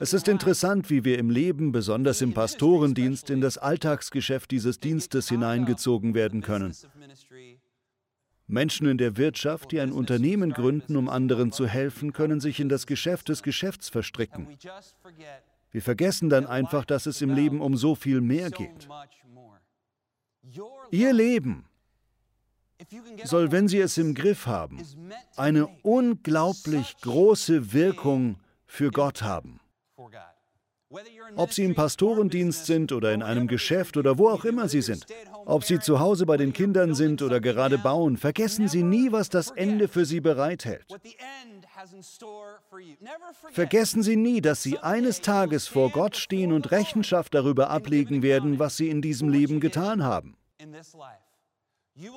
Es 0.00 0.12
ist 0.12 0.28
interessant, 0.28 0.90
wie 0.90 1.04
wir 1.04 1.18
im 1.18 1.30
Leben, 1.30 1.72
besonders 1.72 2.20
im 2.20 2.34
Pastorendienst, 2.34 3.30
in 3.30 3.40
das 3.40 3.56
Alltagsgeschäft 3.56 4.50
dieses 4.50 4.80
Dienstes 4.80 5.30
hineingezogen 5.30 6.14
werden 6.14 6.42
können. 6.42 6.74
Menschen 8.46 8.86
in 8.86 8.98
der 8.98 9.16
Wirtschaft, 9.16 9.72
die 9.72 9.80
ein 9.80 9.92
Unternehmen 9.92 10.52
gründen, 10.52 10.96
um 10.96 11.08
anderen 11.08 11.52
zu 11.52 11.66
helfen, 11.66 12.12
können 12.12 12.40
sich 12.40 12.60
in 12.60 12.68
das 12.68 12.86
Geschäft 12.86 13.28
des 13.28 13.42
Geschäfts 13.42 13.88
verstricken. 13.88 14.48
Wir 15.70 15.82
vergessen 15.82 16.28
dann 16.28 16.46
einfach, 16.46 16.84
dass 16.84 17.06
es 17.06 17.20
im 17.22 17.30
Leben 17.30 17.60
um 17.60 17.76
so 17.76 17.94
viel 17.94 18.20
mehr 18.20 18.50
geht. 18.50 18.88
Ihr 20.90 21.12
Leben 21.12 21.64
soll, 23.24 23.50
wenn 23.50 23.66
Sie 23.66 23.80
es 23.80 23.96
im 23.98 24.14
Griff 24.14 24.46
haben, 24.46 24.82
eine 25.36 25.66
unglaublich 25.82 26.96
große 27.00 27.72
Wirkung 27.72 28.36
für 28.66 28.90
Gott 28.90 29.22
haben. 29.22 29.60
Ob 31.36 31.52
Sie 31.52 31.64
im 31.64 31.74
Pastorendienst 31.74 32.66
sind 32.66 32.92
oder 32.92 33.12
in 33.12 33.22
einem 33.22 33.46
Geschäft 33.46 33.96
oder 33.96 34.18
wo 34.18 34.28
auch 34.28 34.44
immer 34.44 34.68
Sie 34.68 34.82
sind, 34.82 35.06
ob 35.44 35.64
Sie 35.64 35.78
zu 35.78 36.00
Hause 36.00 36.26
bei 36.26 36.36
den 36.36 36.52
Kindern 36.52 36.94
sind 36.94 37.22
oder 37.22 37.40
gerade 37.40 37.78
bauen, 37.78 38.16
vergessen 38.16 38.68
Sie 38.68 38.82
nie, 38.82 39.12
was 39.12 39.28
das 39.28 39.50
Ende 39.50 39.88
für 39.88 40.04
Sie 40.04 40.20
bereithält. 40.20 40.84
Vergessen 43.50 44.02
Sie 44.02 44.16
nie, 44.16 44.40
dass 44.40 44.62
Sie 44.62 44.78
eines 44.78 45.20
Tages 45.20 45.66
vor 45.66 45.90
Gott 45.90 46.16
stehen 46.16 46.52
und 46.52 46.70
Rechenschaft 46.70 47.34
darüber 47.34 47.70
ablegen 47.70 48.22
werden, 48.22 48.58
was 48.58 48.76
Sie 48.76 48.88
in 48.88 49.02
diesem 49.02 49.28
Leben 49.28 49.60
getan 49.60 50.04
haben. 50.04 50.36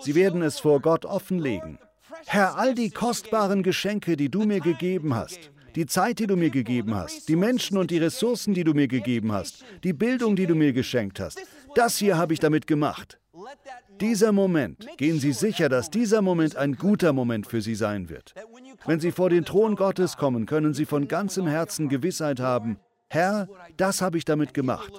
Sie 0.01 0.15
werden 0.15 0.41
es 0.41 0.59
vor 0.59 0.81
Gott 0.81 1.05
offenlegen. 1.05 1.79
Herr, 2.25 2.57
all 2.57 2.73
die 2.73 2.89
kostbaren 2.89 3.63
Geschenke, 3.63 4.15
die 4.15 4.29
du 4.29 4.43
mir 4.43 4.59
gegeben 4.59 5.13
hast, 5.13 5.51
die 5.77 5.85
Zeit, 5.85 6.17
die 6.17 6.25
du 6.25 6.35
mir 6.35 6.49
gegeben 6.49 6.95
hast, 6.95 7.29
die 7.29 7.35
Menschen 7.35 7.77
und 7.77 7.91
die 7.91 7.99
Ressourcen, 7.99 8.55
die 8.55 8.63
du 8.63 8.73
mir 8.73 8.87
gegeben 8.87 9.31
hast, 9.31 9.63
die 9.83 9.93
Bildung, 9.93 10.35
die 10.35 10.47
du 10.47 10.55
mir 10.55 10.73
geschenkt 10.73 11.19
hast, 11.19 11.39
das 11.75 11.97
hier 11.97 12.17
habe 12.17 12.33
ich 12.33 12.39
damit 12.39 12.65
gemacht. 12.65 13.19
Dieser 14.01 14.31
Moment, 14.31 14.87
gehen 14.97 15.19
Sie 15.19 15.33
sicher, 15.33 15.69
dass 15.69 15.91
dieser 15.91 16.23
Moment 16.23 16.55
ein 16.55 16.77
guter 16.77 17.13
Moment 17.13 17.45
für 17.45 17.61
Sie 17.61 17.75
sein 17.75 18.09
wird. 18.09 18.33
Wenn 18.87 18.99
Sie 18.99 19.11
vor 19.11 19.29
den 19.29 19.45
Thron 19.45 19.75
Gottes 19.75 20.17
kommen, 20.17 20.47
können 20.47 20.73
Sie 20.73 20.85
von 20.85 21.07
ganzem 21.07 21.45
Herzen 21.45 21.89
Gewissheit 21.89 22.39
haben, 22.39 22.79
Herr, 23.09 23.47
das 23.77 24.01
habe 24.01 24.17
ich 24.17 24.25
damit 24.25 24.55
gemacht. 24.55 24.91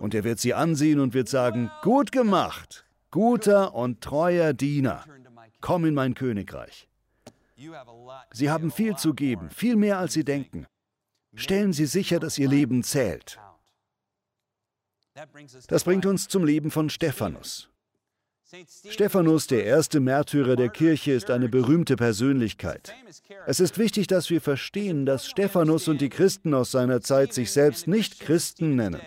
Und 0.00 0.14
er 0.14 0.24
wird 0.24 0.40
Sie 0.40 0.52
ansehen 0.52 0.98
und 0.98 1.14
wird 1.14 1.28
sagen, 1.28 1.70
gut 1.82 2.10
gemacht, 2.10 2.84
guter 3.12 3.72
und 3.72 4.00
treuer 4.00 4.52
Diener, 4.52 5.04
komm 5.60 5.84
in 5.84 5.94
mein 5.94 6.14
Königreich. 6.14 6.88
Sie 8.32 8.50
haben 8.50 8.70
viel 8.70 8.96
zu 8.96 9.14
geben, 9.14 9.50
viel 9.50 9.76
mehr 9.76 9.98
als 9.98 10.12
Sie 10.12 10.24
denken. 10.24 10.66
Stellen 11.34 11.72
Sie 11.72 11.86
sicher, 11.86 12.20
dass 12.20 12.38
Ihr 12.38 12.48
Leben 12.48 12.82
zählt. 12.82 13.38
Das 15.68 15.84
bringt 15.84 16.06
uns 16.06 16.28
zum 16.28 16.44
Leben 16.44 16.70
von 16.70 16.90
Stephanus. 16.90 17.70
Stephanus, 18.88 19.46
der 19.46 19.64
erste 19.64 20.00
Märtyrer 20.00 20.54
der 20.56 20.68
Kirche, 20.68 21.12
ist 21.12 21.30
eine 21.30 21.48
berühmte 21.48 21.96
Persönlichkeit. 21.96 22.94
Es 23.46 23.58
ist 23.58 23.78
wichtig, 23.78 24.06
dass 24.06 24.30
wir 24.30 24.40
verstehen, 24.40 25.06
dass 25.06 25.28
Stephanus 25.28 25.88
und 25.88 26.00
die 26.00 26.08
Christen 26.08 26.54
aus 26.54 26.70
seiner 26.70 27.00
Zeit 27.00 27.32
sich 27.32 27.50
selbst 27.52 27.88
nicht 27.88 28.20
Christen 28.20 28.76
nennen. 28.76 29.00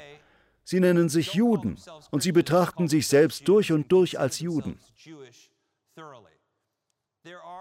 Sie 0.63 0.79
nennen 0.79 1.07
sich 1.07 1.33
Juden 1.33 1.77
und 2.11 2.23
sie 2.23 2.33
betrachten 2.33 2.87
sich 2.87 3.07
selbst 3.07 3.47
durch 3.47 3.71
und 3.71 3.91
durch 3.91 4.19
als 4.19 4.39
Juden. 4.39 4.79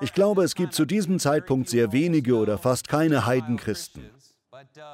Ich 0.01 0.13
glaube, 0.13 0.45
es 0.45 0.55
gibt 0.55 0.75
zu 0.75 0.85
diesem 0.85 1.19
Zeitpunkt 1.19 1.69
sehr 1.69 1.93
wenige 1.93 2.37
oder 2.37 2.59
fast 2.59 2.89
keine 2.89 3.27
Heidenchristen. 3.27 4.11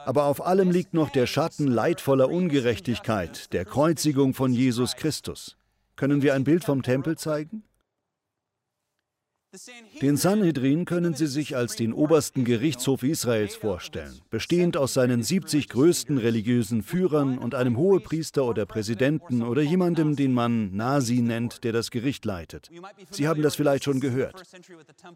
Aber 0.05 0.25
auf 0.25 0.45
allem 0.45 0.71
liegt 0.71 0.95
noch 0.95 1.11
der 1.11 1.27
Schatten 1.27 1.67
leidvoller 1.67 2.29
Ungerechtigkeit, 2.29 3.53
der 3.53 3.65
Kreuzigung 3.65 4.35
von 4.35 4.53
Jesus 4.53 4.97
Christus. 4.97 5.57
Können 5.97 6.23
wir 6.23 6.35
ein 6.35 6.45
Bild 6.45 6.65
vom 6.65 6.83
Tempel 6.83 7.17
zeigen? 7.17 7.65
Den 10.01 10.17
Sanhedrin 10.17 10.87
können 10.87 11.15
Sie 11.15 11.27
sich 11.27 11.57
als 11.57 11.77
den 11.77 11.93
obersten 11.93 12.45
Gerichtshof 12.45 13.03
Israels 13.03 13.55
vorstellen, 13.55 14.19
bestehend 14.31 14.79
aus 14.79 14.95
seinen 14.95 15.23
70 15.23 15.69
größten 15.69 16.17
religiösen 16.17 16.83
Führern 16.83 17.37
und 17.37 17.55
einem 17.55 17.77
Hohepriester 17.77 18.47
oder 18.47 18.65
Präsidenten 18.65 19.43
oder 19.43 19.61
jemandem, 19.61 20.17
den 20.17 20.33
man 20.33 20.75
Nasi 20.75 21.21
nennt, 21.21 21.65
der 21.65 21.73
das 21.75 21.91
Gericht 21.91 22.25
leitet. 22.25 22.71
Sie 23.11 23.29
haben 23.29 23.43
das 23.43 23.55
vielleicht 23.55 23.85
schon 23.85 24.01
gehört. 24.01 24.43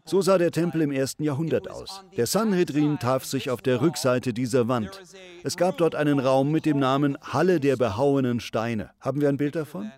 So 0.05 0.21
sah 0.21 0.37
der 0.37 0.51
Tempel 0.51 0.81
im 0.81 0.91
ersten 0.91 1.23
Jahrhundert 1.23 1.71
aus. 1.71 2.03
Der 2.15 2.27
Sanhedrin 2.27 2.99
traf 2.99 3.25
sich 3.25 3.49
auf 3.49 3.63
der 3.63 3.81
Rückseite 3.81 4.33
dieser 4.33 4.67
Wand. 4.67 5.01
Es 5.43 5.57
gab 5.57 5.79
dort 5.79 5.95
einen 5.95 6.19
Raum 6.19 6.51
mit 6.51 6.67
dem 6.67 6.77
Namen 6.77 7.17
Halle 7.21 7.59
der 7.59 7.75
behauenen 7.75 8.39
Steine. 8.39 8.91
Haben 8.99 9.19
wir 9.19 9.29
ein 9.29 9.37
Bild 9.37 9.55
davon? 9.55 9.91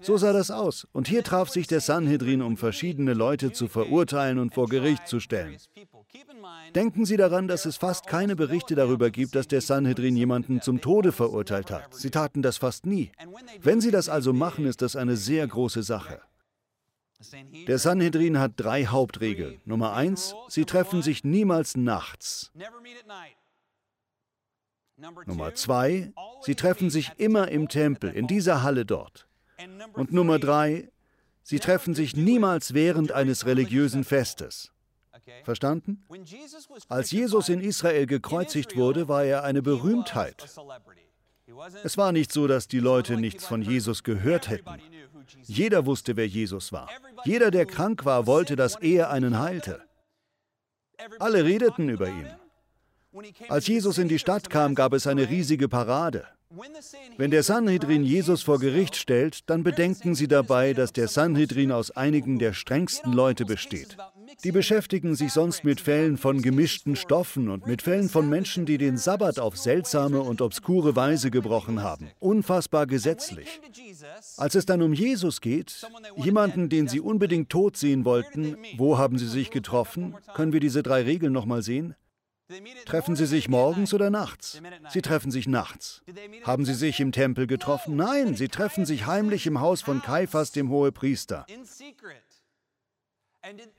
So 0.00 0.16
sah 0.16 0.32
das 0.32 0.50
aus. 0.50 0.86
Und 0.92 1.08
hier 1.08 1.22
traf 1.24 1.48
sich 1.48 1.66
der 1.66 1.80
Sanhedrin, 1.80 2.42
um 2.42 2.56
verschiedene 2.56 3.14
Leute 3.14 3.52
zu 3.52 3.68
verurteilen 3.68 4.38
und 4.38 4.54
vor 4.54 4.68
Gericht 4.68 5.08
zu 5.08 5.20
stellen. 5.20 5.56
Denken 6.74 7.04
Sie 7.04 7.16
daran, 7.16 7.48
dass 7.48 7.64
es 7.64 7.76
fast 7.76 8.06
keine 8.06 8.36
Berichte 8.36 8.74
darüber 8.74 9.10
gibt, 9.10 9.34
dass 9.34 9.48
der 9.48 9.60
Sanhedrin 9.60 10.16
jemanden 10.16 10.60
zum 10.60 10.80
Tode 10.80 11.12
verurteilt 11.12 11.70
hat. 11.70 11.94
Sie 11.94 12.10
taten 12.10 12.42
das 12.42 12.58
fast 12.58 12.86
nie. 12.86 13.12
Wenn 13.60 13.80
Sie 13.80 13.90
das 13.90 14.08
also 14.08 14.32
machen, 14.32 14.66
ist 14.66 14.82
das 14.82 14.96
eine 14.96 15.16
sehr 15.16 15.46
große 15.46 15.82
Sache. 15.82 16.20
Der 17.68 17.78
Sanhedrin 17.78 18.38
hat 18.38 18.52
drei 18.56 18.86
Hauptregeln. 18.86 19.60
Nummer 19.64 19.94
eins, 19.94 20.34
sie 20.48 20.64
treffen 20.64 21.00
sich 21.00 21.24
niemals 21.24 21.76
nachts. 21.76 22.52
Nummer 25.26 25.54
zwei, 25.54 26.12
sie 26.42 26.54
treffen 26.54 26.90
sich 26.90 27.12
immer 27.16 27.48
im 27.48 27.68
Tempel, 27.68 28.10
in 28.10 28.26
dieser 28.26 28.62
Halle 28.62 28.84
dort. 28.84 29.26
Und 29.94 30.12
Nummer 30.12 30.38
drei, 30.38 30.90
sie 31.42 31.58
treffen 31.58 31.94
sich 31.94 32.16
niemals 32.16 32.74
während 32.74 33.12
eines 33.12 33.46
religiösen 33.46 34.04
Festes. 34.04 34.72
Verstanden? 35.42 36.04
Als 36.88 37.10
Jesus 37.10 37.48
in 37.48 37.60
Israel 37.60 38.06
gekreuzigt 38.06 38.76
wurde, 38.76 39.08
war 39.08 39.24
er 39.24 39.44
eine 39.44 39.62
Berühmtheit. 39.62 40.44
Es 41.82 41.96
war 41.96 42.12
nicht 42.12 42.32
so, 42.32 42.46
dass 42.46 42.68
die 42.68 42.80
Leute 42.80 43.16
nichts 43.16 43.46
von 43.46 43.62
Jesus 43.62 44.02
gehört 44.02 44.48
hätten. 44.48 44.80
Jeder 45.42 45.86
wusste, 45.86 46.16
wer 46.16 46.26
Jesus 46.26 46.72
war. 46.72 46.88
Jeder, 47.24 47.50
der 47.50 47.66
krank 47.66 48.04
war, 48.04 48.26
wollte, 48.26 48.56
dass 48.56 48.76
er 48.76 49.10
einen 49.10 49.38
heilte. 49.38 49.80
Alle 51.18 51.44
redeten 51.44 51.88
über 51.88 52.08
ihn. 52.08 52.28
Als 53.48 53.66
Jesus 53.66 53.98
in 53.98 54.08
die 54.08 54.18
Stadt 54.18 54.50
kam, 54.50 54.74
gab 54.74 54.92
es 54.92 55.06
eine 55.06 55.28
riesige 55.28 55.68
Parade. 55.68 56.26
Wenn 57.16 57.30
der 57.30 57.42
Sanhedrin 57.42 58.04
Jesus 58.04 58.42
vor 58.42 58.58
Gericht 58.58 58.96
stellt, 58.96 59.48
dann 59.50 59.62
bedenken 59.62 60.14
Sie 60.14 60.28
dabei, 60.28 60.72
dass 60.72 60.92
der 60.92 61.08
Sanhedrin 61.08 61.72
aus 61.72 61.90
einigen 61.90 62.38
der 62.38 62.52
strengsten 62.52 63.12
Leute 63.12 63.44
besteht. 63.44 63.96
Die 64.42 64.52
beschäftigen 64.52 65.14
sich 65.14 65.32
sonst 65.32 65.64
mit 65.64 65.80
Fällen 65.80 66.16
von 66.16 66.42
gemischten 66.42 66.96
Stoffen 66.96 67.48
und 67.48 67.66
mit 67.66 67.82
Fällen 67.82 68.08
von 68.08 68.28
Menschen, 68.28 68.66
die 68.66 68.78
den 68.78 68.96
Sabbat 68.96 69.38
auf 69.38 69.56
seltsame 69.56 70.20
und 70.20 70.40
obskure 70.40 70.96
Weise 70.96 71.30
gebrochen 71.30 71.82
haben. 71.82 72.10
Unfassbar 72.20 72.86
gesetzlich. 72.86 73.60
Als 74.36 74.54
es 74.54 74.66
dann 74.66 74.82
um 74.82 74.92
Jesus 74.92 75.40
geht, 75.40 75.86
jemanden, 76.16 76.68
den 76.68 76.88
sie 76.88 77.00
unbedingt 77.00 77.50
tot 77.50 77.76
sehen 77.76 78.04
wollten, 78.04 78.56
wo 78.76 78.98
haben 78.98 79.18
sie 79.18 79.28
sich 79.28 79.50
getroffen? 79.50 80.14
Können 80.34 80.52
wir 80.52 80.60
diese 80.60 80.82
drei 80.82 81.02
Regeln 81.02 81.32
nochmal 81.32 81.62
sehen? 81.62 81.94
Treffen 82.84 83.16
Sie 83.16 83.26
sich 83.26 83.48
morgens 83.48 83.94
oder 83.94 84.10
nachts? 84.10 84.60
Sie 84.90 85.02
treffen 85.02 85.30
sich 85.30 85.48
nachts. 85.48 86.02
Haben 86.42 86.64
Sie 86.64 86.74
sich 86.74 87.00
im 87.00 87.10
Tempel 87.10 87.46
getroffen? 87.46 87.96
Nein, 87.96 88.34
Sie 88.34 88.48
treffen 88.48 88.84
sich 88.84 89.06
heimlich 89.06 89.46
im 89.46 89.60
Haus 89.60 89.80
von 89.80 90.02
Kaiphas, 90.02 90.52
dem 90.52 90.68
Hohepriester. 90.68 91.46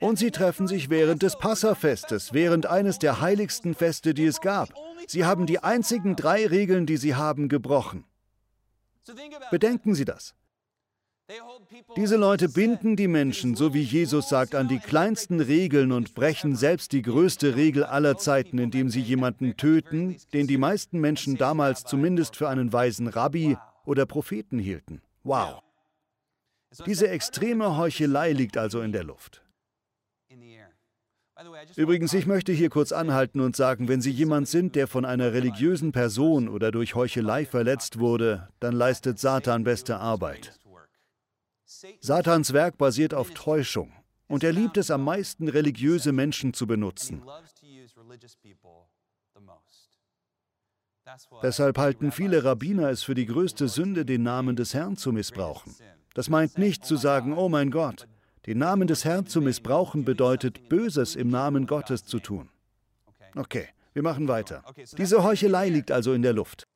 Und 0.00 0.18
sie 0.18 0.30
treffen 0.30 0.68
sich 0.68 0.90
während 0.90 1.22
des 1.22 1.36
Passafestes, 1.38 2.32
während 2.32 2.66
eines 2.66 2.98
der 2.98 3.20
heiligsten 3.20 3.74
Feste, 3.74 4.14
die 4.14 4.26
es 4.26 4.40
gab. 4.40 4.72
Sie 5.08 5.24
haben 5.24 5.46
die 5.46 5.58
einzigen 5.58 6.14
drei 6.14 6.46
Regeln, 6.46 6.86
die 6.86 6.96
sie 6.96 7.14
haben, 7.16 7.48
gebrochen. 7.48 8.04
Bedenken 9.50 9.94
Sie 9.94 10.04
das. 10.04 10.34
Diese 11.96 12.16
Leute 12.16 12.48
binden 12.48 12.94
die 12.94 13.08
Menschen, 13.08 13.56
so 13.56 13.74
wie 13.74 13.82
Jesus 13.82 14.28
sagt, 14.28 14.54
an 14.54 14.68
die 14.68 14.78
kleinsten 14.78 15.40
Regeln 15.40 15.90
und 15.90 16.14
brechen 16.14 16.54
selbst 16.54 16.92
die 16.92 17.02
größte 17.02 17.56
Regel 17.56 17.82
aller 17.82 18.16
Zeiten, 18.16 18.58
indem 18.58 18.90
sie 18.90 19.00
jemanden 19.00 19.56
töten, 19.56 20.16
den 20.32 20.46
die 20.46 20.58
meisten 20.58 21.00
Menschen 21.00 21.36
damals 21.36 21.84
zumindest 21.84 22.36
für 22.36 22.48
einen 22.48 22.72
weisen 22.72 23.08
Rabbi 23.08 23.56
oder 23.84 24.06
Propheten 24.06 24.58
hielten. 24.58 25.02
Wow. 25.24 25.62
Diese 26.84 27.08
extreme 27.08 27.76
Heuchelei 27.76 28.32
liegt 28.32 28.56
also 28.56 28.80
in 28.80 28.92
der 28.92 29.04
Luft. 29.04 29.42
Übrigens, 31.76 32.14
ich 32.14 32.26
möchte 32.26 32.52
hier 32.52 32.70
kurz 32.70 32.92
anhalten 32.92 33.40
und 33.40 33.56
sagen, 33.56 33.88
wenn 33.88 34.00
Sie 34.00 34.10
jemand 34.10 34.48
sind, 34.48 34.74
der 34.74 34.86
von 34.86 35.04
einer 35.04 35.34
religiösen 35.34 35.92
Person 35.92 36.48
oder 36.48 36.70
durch 36.70 36.94
Heuchelei 36.94 37.44
verletzt 37.44 37.98
wurde, 37.98 38.48
dann 38.58 38.74
leistet 38.74 39.18
Satan 39.18 39.64
beste 39.64 39.98
Arbeit. 39.98 40.58
Satans 42.00 42.52
Werk 42.52 42.78
basiert 42.78 43.14
auf 43.14 43.30
Täuschung 43.32 43.92
und 44.28 44.44
er 44.44 44.52
liebt 44.52 44.76
es 44.76 44.90
am 44.90 45.04
meisten, 45.04 45.48
religiöse 45.48 46.12
Menschen 46.12 46.52
zu 46.54 46.66
benutzen. 46.66 47.22
Deshalb 51.42 51.78
halten 51.78 52.10
viele 52.10 52.44
Rabbiner 52.44 52.90
es 52.90 53.02
für 53.04 53.14
die 53.14 53.26
größte 53.26 53.68
Sünde, 53.68 54.04
den 54.04 54.22
Namen 54.22 54.56
des 54.56 54.74
Herrn 54.74 54.96
zu 54.96 55.12
missbrauchen. 55.12 55.74
Das 56.14 56.28
meint 56.28 56.58
nicht 56.58 56.84
zu 56.84 56.96
sagen, 56.96 57.36
oh 57.36 57.48
mein 57.48 57.70
Gott, 57.70 58.08
Den 58.46 58.58
Namen 58.58 58.86
des 58.86 59.04
Herrn 59.04 59.26
zu 59.26 59.40
missbrauchen 59.40 60.04
bedeutet, 60.04 60.68
Böses 60.68 61.16
im 61.16 61.28
Namen 61.28 61.66
Gottes 61.66 62.04
zu 62.04 62.20
tun. 62.20 62.48
Okay, 63.34 63.68
wir 63.92 64.02
machen 64.02 64.28
weiter. 64.28 64.62
Diese 64.96 65.24
Heuchelei 65.24 65.68
liegt 65.68 65.90
also 65.90 66.12
in 66.12 66.22
der 66.22 66.32
Luft. 66.32 66.66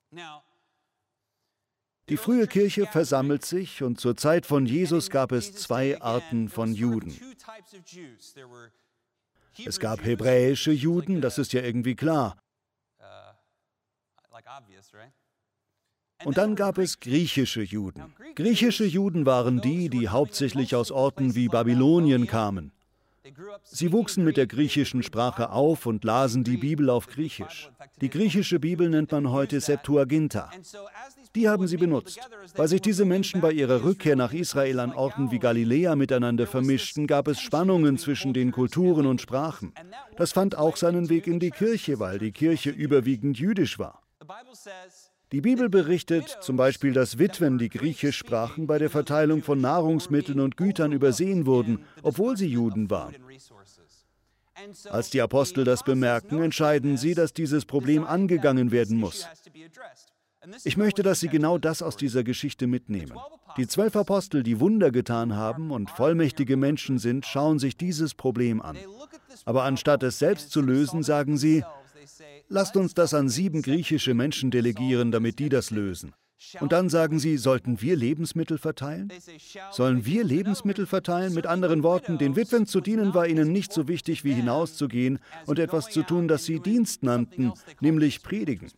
Die 2.11 2.17
frühe 2.17 2.47
Kirche 2.47 2.87
versammelt 2.87 3.45
sich 3.45 3.83
und 3.83 4.01
zur 4.01 4.17
Zeit 4.17 4.45
von 4.45 4.67
Jesus 4.67 5.11
gab 5.11 5.33
es 5.33 5.55
zwei 5.55 6.01
Arten 6.01 6.49
von 6.49 6.75
Juden. 6.75 7.19
Es 9.65 9.79
gab 9.79 10.05
hebräische 10.05 10.73
Juden, 10.73 11.21
das 11.21 11.39
ist 11.39 11.53
ja 11.53 11.63
irgendwie 11.63 11.95
klar. 11.95 12.37
Und 16.25 16.37
dann 16.37 16.55
gab 16.55 16.79
es 16.79 17.01
griechische 17.01 17.63
Juden. 17.63 18.15
Griechische 18.35 18.85
Juden 18.85 19.25
waren 19.25 19.61
die, 19.61 19.89
die 19.89 20.09
hauptsächlich 20.09 20.75
aus 20.75 20.91
Orten 20.91 21.35
wie 21.35 21.49
Babylonien 21.49 22.27
kamen. 22.27 22.73
Sie 23.65 23.93
wuchsen 23.93 24.25
mit 24.25 24.37
der 24.37 24.47
griechischen 24.47 25.03
Sprache 25.03 25.51
auf 25.51 25.87
und 25.87 26.05
lasen 26.05 26.43
die 26.43 26.57
Bibel 26.57 26.91
auf 26.91 27.07
Griechisch. 27.07 27.71
Die 28.01 28.11
griechische 28.11 28.59
Bibel 28.59 28.89
nennt 28.89 29.13
man 29.13 29.31
heute 29.31 29.61
Septuaginta. 29.61 30.51
Die 31.37 31.49
haben 31.49 31.69
sie 31.69 31.77
benutzt. 31.77 32.19
Weil 32.57 32.69
sich 32.69 32.81
diese 32.81 33.05
Menschen 33.05 33.41
bei 33.41 33.53
ihrer 33.53 33.85
Rückkehr 33.85 34.17
nach 34.17 34.33
Israel 34.33 34.81
an 34.81 34.93
Orten 34.93 35.31
wie 35.31 35.39
Galiläa 35.39 35.95
miteinander 35.95 36.47
vermischten, 36.47 37.07
gab 37.07 37.29
es 37.29 37.41
Spannungen 37.41 37.99
zwischen 37.99 38.35
den 38.35 38.51
Kulturen 38.51 39.07
und 39.07 39.21
Sprachen. 39.21 39.73
Das 40.17 40.33
fand 40.33 40.57
auch 40.57 40.77
seinen 40.77 41.09
Weg 41.09 41.27
in 41.27 41.39
die 41.39 41.51
Kirche, 41.51 42.01
weil 42.01 42.19
die 42.19 42.33
Kirche 42.33 42.71
überwiegend 42.71 43.39
jüdisch 43.39 43.79
war. 43.79 44.03
Die 45.33 45.41
Bibel 45.41 45.69
berichtet 45.69 46.39
zum 46.41 46.57
Beispiel, 46.57 46.93
dass 46.93 47.19
Witwen, 47.19 47.59
die 47.59 47.69
Griechisch 47.69 48.19
sprachen, 48.19 48.67
bei 48.67 48.79
der 48.79 48.91
Verteilung 48.91 49.45
von 49.45 49.61
Nahrungsmitteln 49.61 50.41
und 50.41 50.57
Gütern 50.57 50.91
übersehen 50.91 51.47
wurden, 51.47 51.85
obwohl 52.03 52.37
sie 52.37 52.49
Juden 52.49 52.91
waren. 52.91 53.15
Als 54.91 55.11
die 55.11 55.21
Apostel 55.21 55.65
das 55.65 55.85
bemerken, 55.85 56.43
entscheiden 56.43 56.97
sie, 56.97 57.15
dass 57.15 57.33
dieses 57.33 57.65
Problem 57.65 58.05
angegangen 58.05 58.73
werden 58.73 58.99
muss. 58.99 59.27
Ich 60.65 60.77
möchte, 60.77 61.03
dass 61.03 61.21
Sie 61.21 61.29
genau 61.29 61.59
das 61.59 61.83
aus 61.83 61.97
dieser 61.97 62.25
Geschichte 62.25 62.67
mitnehmen. 62.67 63.13
Die 63.57 63.67
zwölf 63.67 63.95
Apostel, 63.97 64.43
die 64.43 64.61
Wunder 64.61 64.91
getan 64.91 65.35
haben 65.37 65.71
und 65.71 65.91
vollmächtige 65.91 66.57
Menschen 66.57 66.99
sind, 66.99 67.27
schauen 67.27 67.59
sich 67.59 67.77
dieses 67.77 68.15
Problem 68.15 68.63
an. 68.63 68.77
Aber 69.45 69.65
anstatt 69.65 70.03
es 70.03 70.19
selbst 70.19 70.51
zu 70.51 70.61
lösen, 70.63 71.03
sagen 71.03 71.37
sie, 71.37 71.65
lasst 72.49 72.77
uns 72.77 72.95
das 72.95 73.13
an 73.13 73.29
sieben 73.29 73.63
griechische 73.63 74.15
Menschen 74.15 74.51
delegieren, 74.51 75.11
damit 75.11 75.39
die 75.39 75.49
das 75.49 75.71
lösen. 75.71 76.15
Und 76.59 76.73
dann 76.73 76.89
sagen 76.89 77.19
sie, 77.19 77.37
sollten 77.37 77.83
wir 77.83 77.97
Lebensmittel 77.97 78.57
verteilen? 78.57 79.13
Sollen 79.73 80.07
wir 80.07 80.25
Lebensmittel 80.25 80.87
verteilen? 80.87 81.35
Mit 81.35 81.47
anderen 81.47 81.83
Worten, 81.83 82.17
den 82.17 82.35
Witwen 82.35 82.67
zu 82.67 82.81
dienen 82.81 83.13
war 83.13 83.27
ihnen 83.27 83.53
nicht 83.53 83.75
so 83.75 83.89
wichtig 83.89 84.25
wie 84.25 84.33
hinauszugehen 84.33 85.19
und 85.45 85.59
etwas 85.59 85.91
zu 85.91 86.03
tun, 86.03 86.29
das 86.29 86.45
sie 86.45 86.61
Dienst 86.61 87.03
nannten, 87.03 87.53
nämlich 87.81 88.23
predigen 88.23 88.71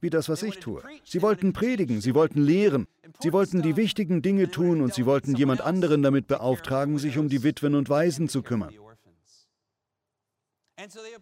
wie 0.00 0.10
das, 0.10 0.28
was 0.28 0.42
ich 0.42 0.58
tue. 0.58 0.82
Sie 1.04 1.22
wollten 1.22 1.52
predigen, 1.52 2.00
sie 2.00 2.14
wollten 2.14 2.42
lehren, 2.42 2.86
sie 3.20 3.32
wollten 3.32 3.62
die 3.62 3.76
wichtigen 3.76 4.22
Dinge 4.22 4.50
tun 4.50 4.80
und 4.80 4.94
sie 4.94 5.06
wollten 5.06 5.34
jemand 5.36 5.60
anderen 5.60 6.02
damit 6.02 6.26
beauftragen, 6.26 6.98
sich 6.98 7.18
um 7.18 7.28
die 7.28 7.42
Witwen 7.42 7.74
und 7.74 7.88
Waisen 7.88 8.28
zu 8.28 8.42
kümmern. 8.42 8.74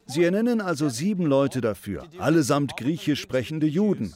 Sie 0.07 0.23
ernennen 0.23 0.61
also 0.61 0.89
sieben 0.89 1.25
Leute 1.25 1.61
dafür, 1.61 2.07
allesamt 2.19 2.77
griechisch 2.77 3.21
sprechende 3.21 3.67
Juden. 3.67 4.15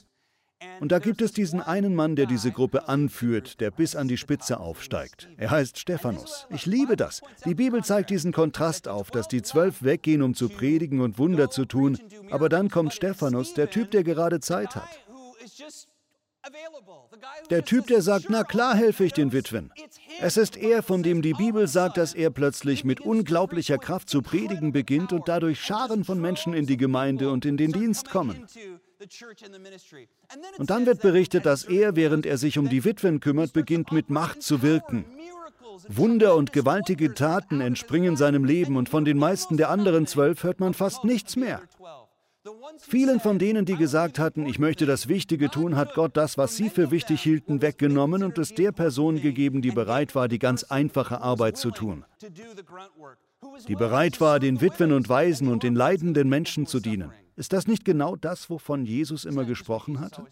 Und 0.80 0.92
da 0.92 0.98
gibt 0.98 1.22
es 1.22 1.32
diesen 1.32 1.60
einen 1.60 1.94
Mann, 1.94 2.16
der 2.16 2.26
diese 2.26 2.50
Gruppe 2.50 2.88
anführt, 2.88 3.60
der 3.60 3.70
bis 3.70 3.96
an 3.96 4.08
die 4.08 4.16
Spitze 4.16 4.60
aufsteigt. 4.60 5.28
Er 5.36 5.50
heißt 5.50 5.78
Stephanus. 5.78 6.46
Ich 6.50 6.66
liebe 6.66 6.96
das. 6.96 7.22
Die 7.44 7.54
Bibel 7.54 7.82
zeigt 7.82 8.10
diesen 8.10 8.32
Kontrast 8.32 8.88
auf, 8.88 9.10
dass 9.10 9.28
die 9.28 9.42
zwölf 9.42 9.82
weggehen, 9.82 10.22
um 10.22 10.34
zu 10.34 10.48
predigen 10.48 11.00
und 11.00 11.18
Wunder 11.18 11.50
zu 11.50 11.64
tun, 11.64 11.98
aber 12.30 12.48
dann 12.48 12.70
kommt 12.70 12.94
Stephanus, 12.94 13.54
der 13.54 13.70
Typ, 13.70 13.90
der 13.90 14.04
gerade 14.04 14.40
Zeit 14.40 14.74
hat. 14.74 14.88
Der 17.50 17.64
Typ, 17.64 17.86
der 17.86 18.02
sagt, 18.02 18.26
na 18.28 18.44
klar 18.44 18.74
helfe 18.74 19.04
ich 19.04 19.12
den 19.12 19.32
Witwen. 19.32 19.70
Es 20.20 20.36
ist 20.36 20.56
er, 20.56 20.82
von 20.82 21.02
dem 21.02 21.22
die 21.22 21.34
Bibel 21.34 21.68
sagt, 21.68 21.96
dass 21.96 22.14
er 22.14 22.30
plötzlich 22.30 22.84
mit 22.84 23.00
unglaublicher 23.00 23.78
Kraft 23.78 24.08
zu 24.08 24.22
predigen 24.22 24.72
beginnt 24.72 25.12
und 25.12 25.28
dadurch 25.28 25.60
Scharen 25.60 26.04
von 26.04 26.20
Menschen 26.20 26.54
in 26.54 26.66
die 26.66 26.76
Gemeinde 26.76 27.30
und 27.30 27.44
in 27.44 27.56
den 27.56 27.72
Dienst 27.72 28.10
kommen. 28.10 28.46
Und 30.58 30.70
dann 30.70 30.86
wird 30.86 31.00
berichtet, 31.00 31.46
dass 31.46 31.64
er, 31.64 31.96
während 31.96 32.26
er 32.26 32.38
sich 32.38 32.58
um 32.58 32.68
die 32.68 32.84
Witwen 32.84 33.20
kümmert, 33.20 33.52
beginnt 33.52 33.92
mit 33.92 34.10
Macht 34.10 34.42
zu 34.42 34.62
wirken. 34.62 35.04
Wunder 35.88 36.36
und 36.36 36.52
gewaltige 36.52 37.14
Taten 37.14 37.60
entspringen 37.60 38.16
seinem 38.16 38.44
Leben 38.44 38.76
und 38.76 38.88
von 38.88 39.04
den 39.04 39.18
meisten 39.18 39.56
der 39.56 39.70
anderen 39.70 40.06
zwölf 40.06 40.42
hört 40.42 40.60
man 40.60 40.74
fast 40.74 41.04
nichts 41.04 41.36
mehr. 41.36 41.62
Vielen 42.78 43.20
von 43.20 43.38
denen, 43.38 43.66
die 43.66 43.76
gesagt 43.76 44.18
hatten, 44.18 44.46
ich 44.46 44.58
möchte 44.58 44.86
das 44.86 45.08
Wichtige 45.08 45.50
tun, 45.50 45.76
hat 45.76 45.94
Gott 45.94 46.16
das, 46.16 46.38
was 46.38 46.56
sie 46.56 46.70
für 46.70 46.90
wichtig 46.90 47.20
hielten, 47.22 47.60
weggenommen 47.60 48.22
und 48.22 48.38
es 48.38 48.54
der 48.54 48.72
Person 48.72 49.20
gegeben, 49.20 49.60
die 49.60 49.70
bereit 49.70 50.14
war, 50.14 50.26
die 50.26 50.38
ganz 50.38 50.64
einfache 50.64 51.20
Arbeit 51.20 51.58
zu 51.58 51.70
tun. 51.70 52.04
Die 53.68 53.74
bereit 53.74 54.20
war, 54.20 54.38
den 54.38 54.60
Witwen 54.60 54.92
und 54.92 55.08
Waisen 55.08 55.48
und 55.48 55.62
den 55.62 55.74
leidenden 55.74 56.28
Menschen 56.28 56.66
zu 56.66 56.80
dienen. 56.80 57.12
Ist 57.36 57.52
das 57.52 57.66
nicht 57.66 57.84
genau 57.84 58.16
das, 58.16 58.48
wovon 58.48 58.84
Jesus 58.86 59.24
immer 59.24 59.44
gesprochen 59.44 60.00
hatte? 60.00 60.24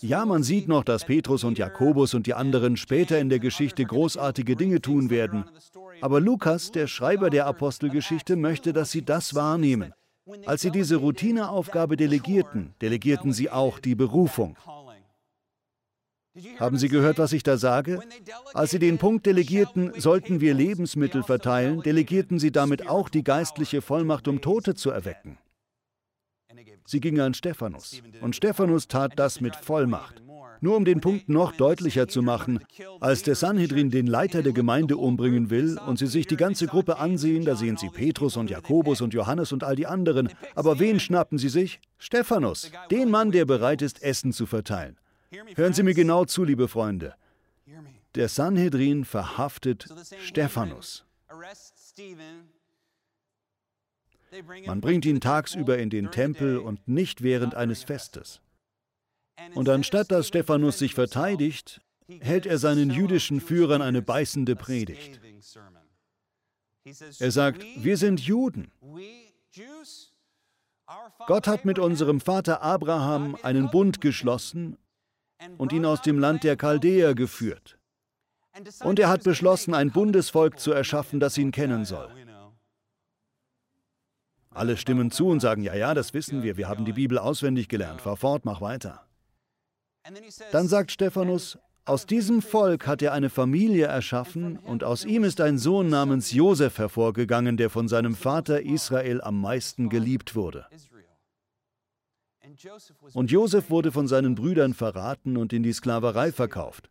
Ja, 0.00 0.24
man 0.26 0.42
sieht 0.42 0.68
noch, 0.68 0.84
dass 0.84 1.04
Petrus 1.04 1.44
und 1.44 1.58
Jakobus 1.58 2.14
und 2.14 2.26
die 2.26 2.34
anderen 2.34 2.76
später 2.76 3.18
in 3.18 3.28
der 3.28 3.38
Geschichte 3.38 3.84
großartige 3.84 4.56
Dinge 4.56 4.80
tun 4.80 5.10
werden. 5.10 5.44
Aber 6.00 6.20
Lukas, 6.20 6.70
der 6.70 6.86
Schreiber 6.86 7.30
der 7.30 7.46
Apostelgeschichte, 7.46 8.36
möchte, 8.36 8.72
dass 8.72 8.90
sie 8.90 9.04
das 9.04 9.34
wahrnehmen. 9.34 9.92
Als 10.46 10.62
sie 10.62 10.70
diese 10.70 10.96
Routineaufgabe 10.96 11.96
delegierten, 11.96 12.74
delegierten 12.80 13.32
sie 13.32 13.50
auch 13.50 13.78
die 13.78 13.94
Berufung. 13.94 14.56
Haben 16.58 16.78
Sie 16.78 16.88
gehört, 16.88 17.18
was 17.18 17.32
ich 17.32 17.44
da 17.44 17.56
sage? 17.56 18.00
Als 18.54 18.72
Sie 18.72 18.80
den 18.80 18.98
Punkt 18.98 19.24
delegierten, 19.24 19.92
sollten 19.96 20.40
wir 20.40 20.52
Lebensmittel 20.52 21.22
verteilen, 21.22 21.80
delegierten 21.82 22.40
Sie 22.40 22.50
damit 22.50 22.88
auch 22.88 23.08
die 23.08 23.22
geistliche 23.22 23.80
Vollmacht, 23.80 24.26
um 24.26 24.40
Tote 24.40 24.74
zu 24.74 24.90
erwecken. 24.90 25.38
Sie 26.86 27.00
gingen 27.00 27.20
an 27.20 27.34
Stephanus. 27.34 28.02
Und 28.20 28.36
Stephanus 28.36 28.88
tat 28.88 29.12
das 29.16 29.40
mit 29.40 29.56
Vollmacht. 29.56 30.22
Nur 30.60 30.76
um 30.76 30.84
den 30.84 31.00
Punkt 31.00 31.28
noch 31.28 31.52
deutlicher 31.52 32.08
zu 32.08 32.22
machen, 32.22 32.60
als 33.00 33.22
der 33.22 33.34
Sanhedrin 33.34 33.90
den 33.90 34.06
Leiter 34.06 34.42
der 34.42 34.52
Gemeinde 34.52 34.96
umbringen 34.96 35.50
will 35.50 35.78
und 35.78 35.98
sie 35.98 36.06
sich 36.06 36.26
die 36.26 36.36
ganze 36.36 36.66
Gruppe 36.66 36.98
ansehen, 36.98 37.44
da 37.44 37.54
sehen 37.54 37.76
sie 37.76 37.88
Petrus 37.88 38.36
und 38.36 38.50
Jakobus 38.50 39.00
und 39.00 39.12
Johannes 39.12 39.52
und 39.52 39.64
all 39.64 39.76
die 39.76 39.86
anderen. 39.86 40.30
Aber 40.54 40.78
wen 40.78 41.00
schnappen 41.00 41.38
sie 41.38 41.48
sich? 41.48 41.80
Stephanus, 41.98 42.70
den 42.90 43.10
Mann, 43.10 43.30
der 43.30 43.44
bereit 43.44 43.82
ist, 43.82 44.02
Essen 44.02 44.32
zu 44.32 44.46
verteilen. 44.46 44.96
Hören 45.54 45.72
Sie 45.72 45.82
mir 45.82 45.94
genau 45.94 46.24
zu, 46.24 46.44
liebe 46.44 46.68
Freunde. 46.68 47.14
Der 48.14 48.28
Sanhedrin 48.28 49.04
verhaftet 49.04 49.88
Stephanus. 50.20 51.04
Man 54.66 54.80
bringt 54.80 55.04
ihn 55.04 55.20
tagsüber 55.20 55.78
in 55.78 55.90
den 55.90 56.10
Tempel 56.10 56.58
und 56.58 56.86
nicht 56.88 57.22
während 57.22 57.54
eines 57.54 57.84
Festes. 57.84 58.40
Und 59.54 59.68
anstatt 59.68 60.10
dass 60.10 60.28
Stephanus 60.28 60.78
sich 60.78 60.94
verteidigt, 60.94 61.80
hält 62.20 62.46
er 62.46 62.58
seinen 62.58 62.90
jüdischen 62.90 63.40
Führern 63.40 63.82
eine 63.82 64.02
beißende 64.02 64.56
Predigt. 64.56 65.20
Er 67.18 67.30
sagt, 67.30 67.64
wir 67.76 67.96
sind 67.96 68.20
Juden. 68.20 68.70
Gott 71.26 71.46
hat 71.46 71.64
mit 71.64 71.78
unserem 71.78 72.20
Vater 72.20 72.62
Abraham 72.62 73.36
einen 73.42 73.70
Bund 73.70 74.00
geschlossen 74.00 74.76
und 75.56 75.72
ihn 75.72 75.86
aus 75.86 76.02
dem 76.02 76.18
Land 76.18 76.44
der 76.44 76.56
Chaldäer 76.56 77.14
geführt. 77.14 77.78
Und 78.84 78.98
er 78.98 79.08
hat 79.08 79.24
beschlossen, 79.24 79.74
ein 79.74 79.90
Bundesvolk 79.90 80.60
zu 80.60 80.72
erschaffen, 80.72 81.18
das 81.18 81.38
ihn 81.38 81.50
kennen 81.50 81.84
soll. 81.84 82.08
Alle 84.54 84.76
stimmen 84.76 85.10
zu 85.10 85.28
und 85.28 85.40
sagen, 85.40 85.62
ja, 85.62 85.74
ja, 85.74 85.94
das 85.94 86.14
wissen 86.14 86.42
wir, 86.42 86.56
wir 86.56 86.68
haben 86.68 86.84
die 86.84 86.92
Bibel 86.92 87.18
auswendig 87.18 87.68
gelernt, 87.68 88.00
fahr 88.00 88.16
fort, 88.16 88.44
mach 88.44 88.60
weiter. 88.60 89.04
Dann 90.52 90.68
sagt 90.68 90.92
Stephanus, 90.92 91.58
aus 91.86 92.06
diesem 92.06 92.40
Volk 92.40 92.86
hat 92.86 93.02
er 93.02 93.12
eine 93.12 93.28
Familie 93.28 93.86
erschaffen 93.86 94.58
und 94.58 94.84
aus 94.84 95.04
ihm 95.04 95.24
ist 95.24 95.40
ein 95.40 95.58
Sohn 95.58 95.88
namens 95.88 96.32
Josef 96.32 96.78
hervorgegangen, 96.78 97.56
der 97.56 97.68
von 97.68 97.88
seinem 97.88 98.14
Vater 98.14 98.62
Israel 98.62 99.20
am 99.20 99.40
meisten 99.40 99.90
geliebt 99.90 100.34
wurde. 100.34 100.66
Und 103.12 103.30
Josef 103.30 103.68
wurde 103.68 103.92
von 103.92 104.06
seinen 104.08 104.34
Brüdern 104.34 104.72
verraten 104.72 105.36
und 105.36 105.52
in 105.52 105.62
die 105.62 105.72
Sklaverei 105.72 106.32
verkauft. 106.32 106.90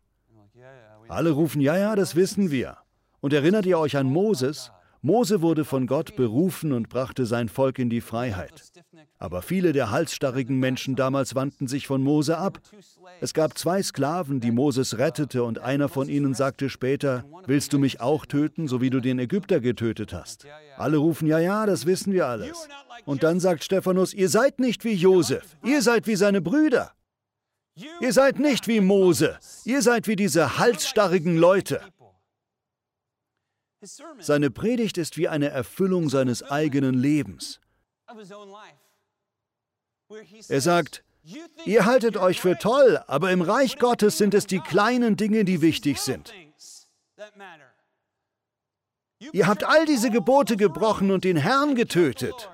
Alle 1.08 1.30
rufen, 1.30 1.60
ja, 1.60 1.76
ja, 1.76 1.96
das 1.96 2.14
wissen 2.14 2.50
wir. 2.50 2.78
Und 3.20 3.32
erinnert 3.32 3.66
ihr 3.66 3.78
euch 3.78 3.96
an 3.96 4.06
Moses? 4.06 4.70
Mose 5.04 5.42
wurde 5.42 5.66
von 5.66 5.86
Gott 5.86 6.16
berufen 6.16 6.72
und 6.72 6.88
brachte 6.88 7.26
sein 7.26 7.50
Volk 7.50 7.78
in 7.78 7.90
die 7.90 8.00
Freiheit. 8.00 8.72
Aber 9.18 9.42
viele 9.42 9.74
der 9.74 9.90
halsstarrigen 9.90 10.58
Menschen 10.58 10.96
damals 10.96 11.34
wandten 11.34 11.68
sich 11.68 11.86
von 11.86 12.02
Mose 12.02 12.38
ab. 12.38 12.58
Es 13.20 13.34
gab 13.34 13.58
zwei 13.58 13.82
Sklaven, 13.82 14.40
die 14.40 14.50
Moses 14.50 14.96
rettete, 14.96 15.44
und 15.44 15.58
einer 15.58 15.90
von 15.90 16.08
ihnen 16.08 16.32
sagte 16.32 16.70
später, 16.70 17.26
Willst 17.46 17.74
du 17.74 17.78
mich 17.78 18.00
auch 18.00 18.24
töten, 18.24 18.66
so 18.66 18.80
wie 18.80 18.88
du 18.88 19.00
den 19.00 19.18
Ägypter 19.18 19.60
getötet 19.60 20.14
hast? 20.14 20.46
Alle 20.78 20.96
rufen, 20.96 21.28
ja, 21.28 21.38
ja, 21.38 21.66
das 21.66 21.84
wissen 21.84 22.14
wir 22.14 22.26
alles. 22.26 22.66
Und 23.04 23.22
dann 23.22 23.40
sagt 23.40 23.62
Stephanus, 23.62 24.14
ihr 24.14 24.30
seid 24.30 24.58
nicht 24.58 24.86
wie 24.86 24.94
Josef, 24.94 25.58
ihr 25.62 25.82
seid 25.82 26.06
wie 26.06 26.16
seine 26.16 26.40
Brüder. 26.40 26.92
Ihr 28.00 28.12
seid 28.12 28.38
nicht 28.38 28.68
wie 28.68 28.80
Mose, 28.80 29.36
ihr 29.64 29.82
seid 29.82 30.06
wie 30.06 30.16
diese 30.16 30.58
halsstarrigen 30.58 31.36
Leute. 31.36 31.80
Seine 34.20 34.50
Predigt 34.50 34.98
ist 34.98 35.16
wie 35.16 35.28
eine 35.28 35.48
Erfüllung 35.48 36.08
seines 36.08 36.42
eigenen 36.42 36.94
Lebens. 36.94 37.60
Er 40.48 40.60
sagt, 40.60 41.04
ihr 41.64 41.86
haltet 41.86 42.16
euch 42.16 42.40
für 42.40 42.58
toll, 42.58 43.02
aber 43.06 43.30
im 43.32 43.42
Reich 43.42 43.78
Gottes 43.78 44.18
sind 44.18 44.34
es 44.34 44.46
die 44.46 44.60
kleinen 44.60 45.16
Dinge, 45.16 45.44
die 45.44 45.60
wichtig 45.60 46.00
sind. 46.00 46.32
Ihr 49.32 49.46
habt 49.46 49.64
all 49.64 49.86
diese 49.86 50.10
Gebote 50.10 50.56
gebrochen 50.56 51.10
und 51.10 51.24
den 51.24 51.36
Herrn 51.36 51.74
getötet. 51.74 52.50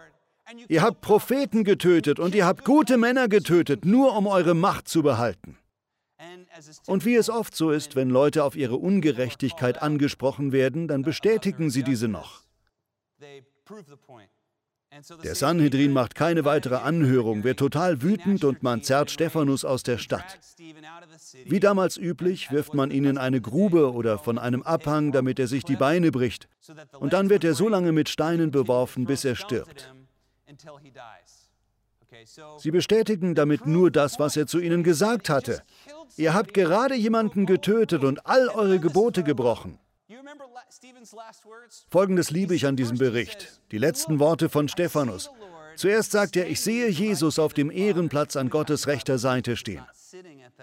Ihr 0.68 0.82
habt 0.82 1.00
Propheten 1.00 1.64
getötet 1.64 2.18
und 2.18 2.34
ihr 2.34 2.46
habt 2.46 2.64
gute 2.64 2.96
Männer 2.96 3.28
getötet, 3.28 3.84
nur 3.84 4.16
um 4.16 4.26
eure 4.26 4.54
Macht 4.54 4.88
zu 4.88 5.02
behalten. 5.02 5.56
Und 6.86 7.04
wie 7.04 7.14
es 7.14 7.30
oft 7.30 7.54
so 7.54 7.70
ist, 7.70 7.96
wenn 7.96 8.10
Leute 8.10 8.44
auf 8.44 8.56
ihre 8.56 8.76
Ungerechtigkeit 8.76 9.82
angesprochen 9.82 10.52
werden, 10.52 10.88
dann 10.88 11.02
bestätigen 11.02 11.70
sie 11.70 11.82
diese 11.82 12.08
noch. 12.08 12.42
Der 15.22 15.36
Sanhedrin 15.36 15.92
macht 15.92 16.16
keine 16.16 16.44
weitere 16.44 16.74
Anhörung, 16.76 17.44
wird 17.44 17.60
total 17.60 18.02
wütend 18.02 18.42
und 18.42 18.64
man 18.64 18.82
zerrt 18.82 19.12
Stephanus 19.12 19.64
aus 19.64 19.84
der 19.84 19.98
Stadt. 19.98 20.40
Wie 21.44 21.60
damals 21.60 21.96
üblich, 21.96 22.50
wirft 22.50 22.74
man 22.74 22.90
ihn 22.90 23.04
in 23.04 23.16
eine 23.16 23.40
Grube 23.40 23.92
oder 23.92 24.18
von 24.18 24.38
einem 24.38 24.62
Abhang, 24.62 25.12
damit 25.12 25.38
er 25.38 25.46
sich 25.46 25.62
die 25.62 25.76
Beine 25.76 26.10
bricht. 26.10 26.48
Und 26.98 27.12
dann 27.12 27.30
wird 27.30 27.44
er 27.44 27.54
so 27.54 27.68
lange 27.68 27.92
mit 27.92 28.08
Steinen 28.08 28.50
beworfen, 28.50 29.04
bis 29.04 29.24
er 29.24 29.36
stirbt. 29.36 29.94
Sie 32.58 32.70
bestätigen 32.72 33.36
damit 33.36 33.66
nur 33.66 33.92
das, 33.92 34.18
was 34.18 34.36
er 34.36 34.48
zu 34.48 34.58
ihnen 34.58 34.82
gesagt 34.82 35.28
hatte. 35.28 35.62
Ihr 36.16 36.34
habt 36.34 36.54
gerade 36.54 36.94
jemanden 36.94 37.46
getötet 37.46 38.04
und 38.04 38.26
all 38.26 38.48
eure 38.48 38.78
Gebote 38.78 39.22
gebrochen. 39.22 39.78
Folgendes 41.90 42.30
liebe 42.30 42.54
ich 42.54 42.66
an 42.66 42.76
diesem 42.76 42.98
Bericht. 42.98 43.60
Die 43.70 43.78
letzten 43.78 44.18
Worte 44.18 44.48
von 44.48 44.68
Stephanus. 44.68 45.30
Zuerst 45.76 46.10
sagt 46.10 46.36
er, 46.36 46.48
ich 46.48 46.60
sehe 46.60 46.88
Jesus 46.88 47.38
auf 47.38 47.54
dem 47.54 47.70
Ehrenplatz 47.70 48.36
an 48.36 48.50
Gottes 48.50 48.86
rechter 48.86 49.18
Seite 49.18 49.56
stehen. 49.56 49.84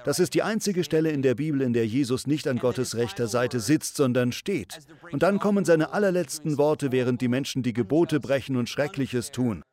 Das 0.03 0.19
ist 0.19 0.33
die 0.33 0.43
einzige 0.43 0.83
Stelle 0.83 1.09
in 1.09 1.21
der 1.21 1.35
Bibel, 1.35 1.61
in 1.61 1.73
der 1.73 1.87
Jesus 1.87 2.27
nicht 2.27 2.47
an 2.47 2.59
Gottes 2.59 2.95
rechter 2.95 3.27
Seite 3.27 3.59
sitzt, 3.59 3.95
sondern 3.95 4.31
steht. 4.31 4.79
Und 5.11 5.23
dann 5.23 5.39
kommen 5.39 5.65
seine 5.65 5.91
allerletzten 5.91 6.57
Worte, 6.57 6.91
während 6.91 7.21
die 7.21 7.29
Menschen 7.29 7.63
die 7.63 7.73
Gebote 7.73 8.19
brechen 8.19 8.57
und 8.57 8.69
Schreckliches 8.69 9.31
tun. 9.31 9.63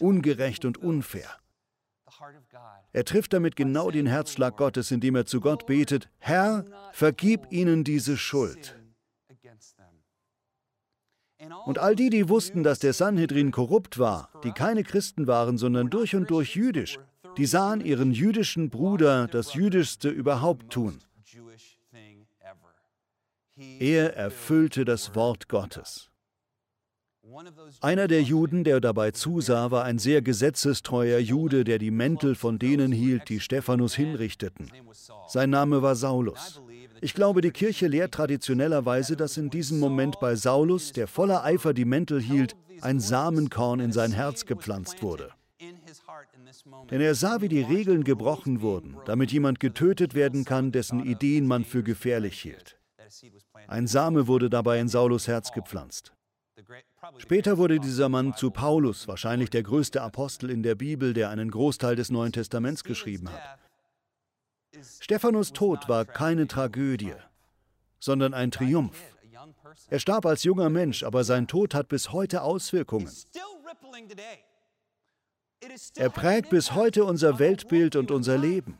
Ungerecht 0.00 0.64
und 0.64 0.78
unfair. 0.78 1.30
Er 2.96 3.04
trifft 3.04 3.34
damit 3.34 3.56
genau 3.56 3.90
den 3.90 4.06
Herzschlag 4.06 4.56
Gottes, 4.56 4.90
indem 4.90 5.16
er 5.16 5.26
zu 5.26 5.42
Gott 5.42 5.66
betet, 5.66 6.08
Herr, 6.16 6.64
vergib 6.92 7.52
ihnen 7.52 7.84
diese 7.84 8.16
Schuld. 8.16 8.74
Und 11.66 11.78
all 11.78 11.94
die, 11.94 12.08
die 12.08 12.30
wussten, 12.30 12.62
dass 12.62 12.78
der 12.78 12.94
Sanhedrin 12.94 13.50
korrupt 13.50 13.98
war, 13.98 14.30
die 14.44 14.52
keine 14.52 14.82
Christen 14.82 15.26
waren, 15.26 15.58
sondern 15.58 15.90
durch 15.90 16.16
und 16.16 16.30
durch 16.30 16.56
jüdisch, 16.56 16.98
die 17.36 17.44
sahen 17.44 17.82
ihren 17.84 18.12
jüdischen 18.12 18.70
Bruder 18.70 19.26
das 19.26 19.52
Jüdischste 19.52 20.08
überhaupt 20.08 20.72
tun. 20.72 20.98
Er 23.78 24.16
erfüllte 24.16 24.86
das 24.86 25.14
Wort 25.14 25.50
Gottes. 25.50 26.10
Einer 27.80 28.08
der 28.08 28.22
Juden, 28.22 28.64
der 28.64 28.80
dabei 28.80 29.10
zusah, 29.10 29.70
war 29.70 29.84
ein 29.84 29.98
sehr 29.98 30.22
gesetzestreuer 30.22 31.18
Jude, 31.18 31.64
der 31.64 31.78
die 31.78 31.90
Mäntel 31.90 32.34
von 32.34 32.58
denen 32.58 32.92
hielt, 32.92 33.28
die 33.28 33.40
Stephanus 33.40 33.94
hinrichteten. 33.94 34.70
Sein 35.28 35.50
Name 35.50 35.82
war 35.82 35.96
Saulus. 35.96 36.62
Ich 37.00 37.14
glaube, 37.14 37.40
die 37.40 37.50
Kirche 37.50 37.88
lehrt 37.88 38.14
traditionellerweise, 38.14 39.16
dass 39.16 39.36
in 39.36 39.50
diesem 39.50 39.80
Moment 39.80 40.18
bei 40.20 40.34
Saulus, 40.36 40.92
der 40.92 41.06
voller 41.08 41.44
Eifer 41.44 41.74
die 41.74 41.84
Mäntel 41.84 42.20
hielt, 42.20 42.56
ein 42.80 43.00
Samenkorn 43.00 43.80
in 43.80 43.92
sein 43.92 44.12
Herz 44.12 44.46
gepflanzt 44.46 45.02
wurde. 45.02 45.30
Denn 46.90 47.00
er 47.00 47.14
sah, 47.14 47.40
wie 47.40 47.48
die 47.48 47.62
Regeln 47.62 48.04
gebrochen 48.04 48.60
wurden, 48.60 48.96
damit 49.04 49.32
jemand 49.32 49.60
getötet 49.60 50.14
werden 50.14 50.44
kann, 50.44 50.72
dessen 50.72 51.04
Ideen 51.04 51.46
man 51.46 51.64
für 51.64 51.82
gefährlich 51.82 52.40
hielt. 52.40 52.78
Ein 53.66 53.86
Same 53.86 54.26
wurde 54.26 54.48
dabei 54.48 54.80
in 54.80 54.88
Saulus 54.88 55.28
Herz 55.28 55.52
gepflanzt. 55.52 56.15
Später 57.18 57.58
wurde 57.58 57.80
dieser 57.80 58.08
Mann 58.08 58.34
zu 58.34 58.50
Paulus, 58.50 59.08
wahrscheinlich 59.08 59.50
der 59.50 59.62
größte 59.62 60.02
Apostel 60.02 60.50
in 60.50 60.62
der 60.62 60.74
Bibel, 60.74 61.14
der 61.14 61.30
einen 61.30 61.50
Großteil 61.50 61.96
des 61.96 62.10
Neuen 62.10 62.32
Testaments 62.32 62.84
geschrieben 62.84 63.30
hat. 63.30 63.58
Stephanus 65.00 65.52
Tod 65.52 65.88
war 65.88 66.04
keine 66.04 66.46
Tragödie, 66.46 67.14
sondern 67.98 68.34
ein 68.34 68.50
Triumph. 68.50 69.00
Er 69.88 69.98
starb 69.98 70.26
als 70.26 70.44
junger 70.44 70.70
Mensch, 70.70 71.02
aber 71.02 71.24
sein 71.24 71.46
Tod 71.46 71.74
hat 71.74 71.88
bis 71.88 72.12
heute 72.12 72.42
Auswirkungen. 72.42 73.10
Er 75.96 76.10
prägt 76.10 76.50
bis 76.50 76.72
heute 76.72 77.04
unser 77.04 77.38
Weltbild 77.38 77.96
und 77.96 78.10
unser 78.10 78.38
Leben. 78.38 78.78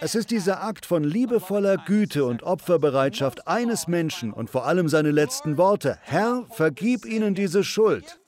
Es 0.00 0.16
ist 0.16 0.30
dieser 0.30 0.62
Akt 0.62 0.86
von 0.86 1.04
liebevoller 1.04 1.76
Güte 1.76 2.24
und 2.24 2.42
Opferbereitschaft 2.42 3.46
eines 3.46 3.86
Menschen 3.86 4.32
und 4.32 4.50
vor 4.50 4.66
allem 4.66 4.88
seine 4.88 5.12
letzten 5.12 5.56
Worte. 5.56 5.98
Herr, 6.02 6.46
vergib 6.50 7.04
ihnen 7.04 7.34
diese 7.34 7.62
Schuld. 7.62 8.20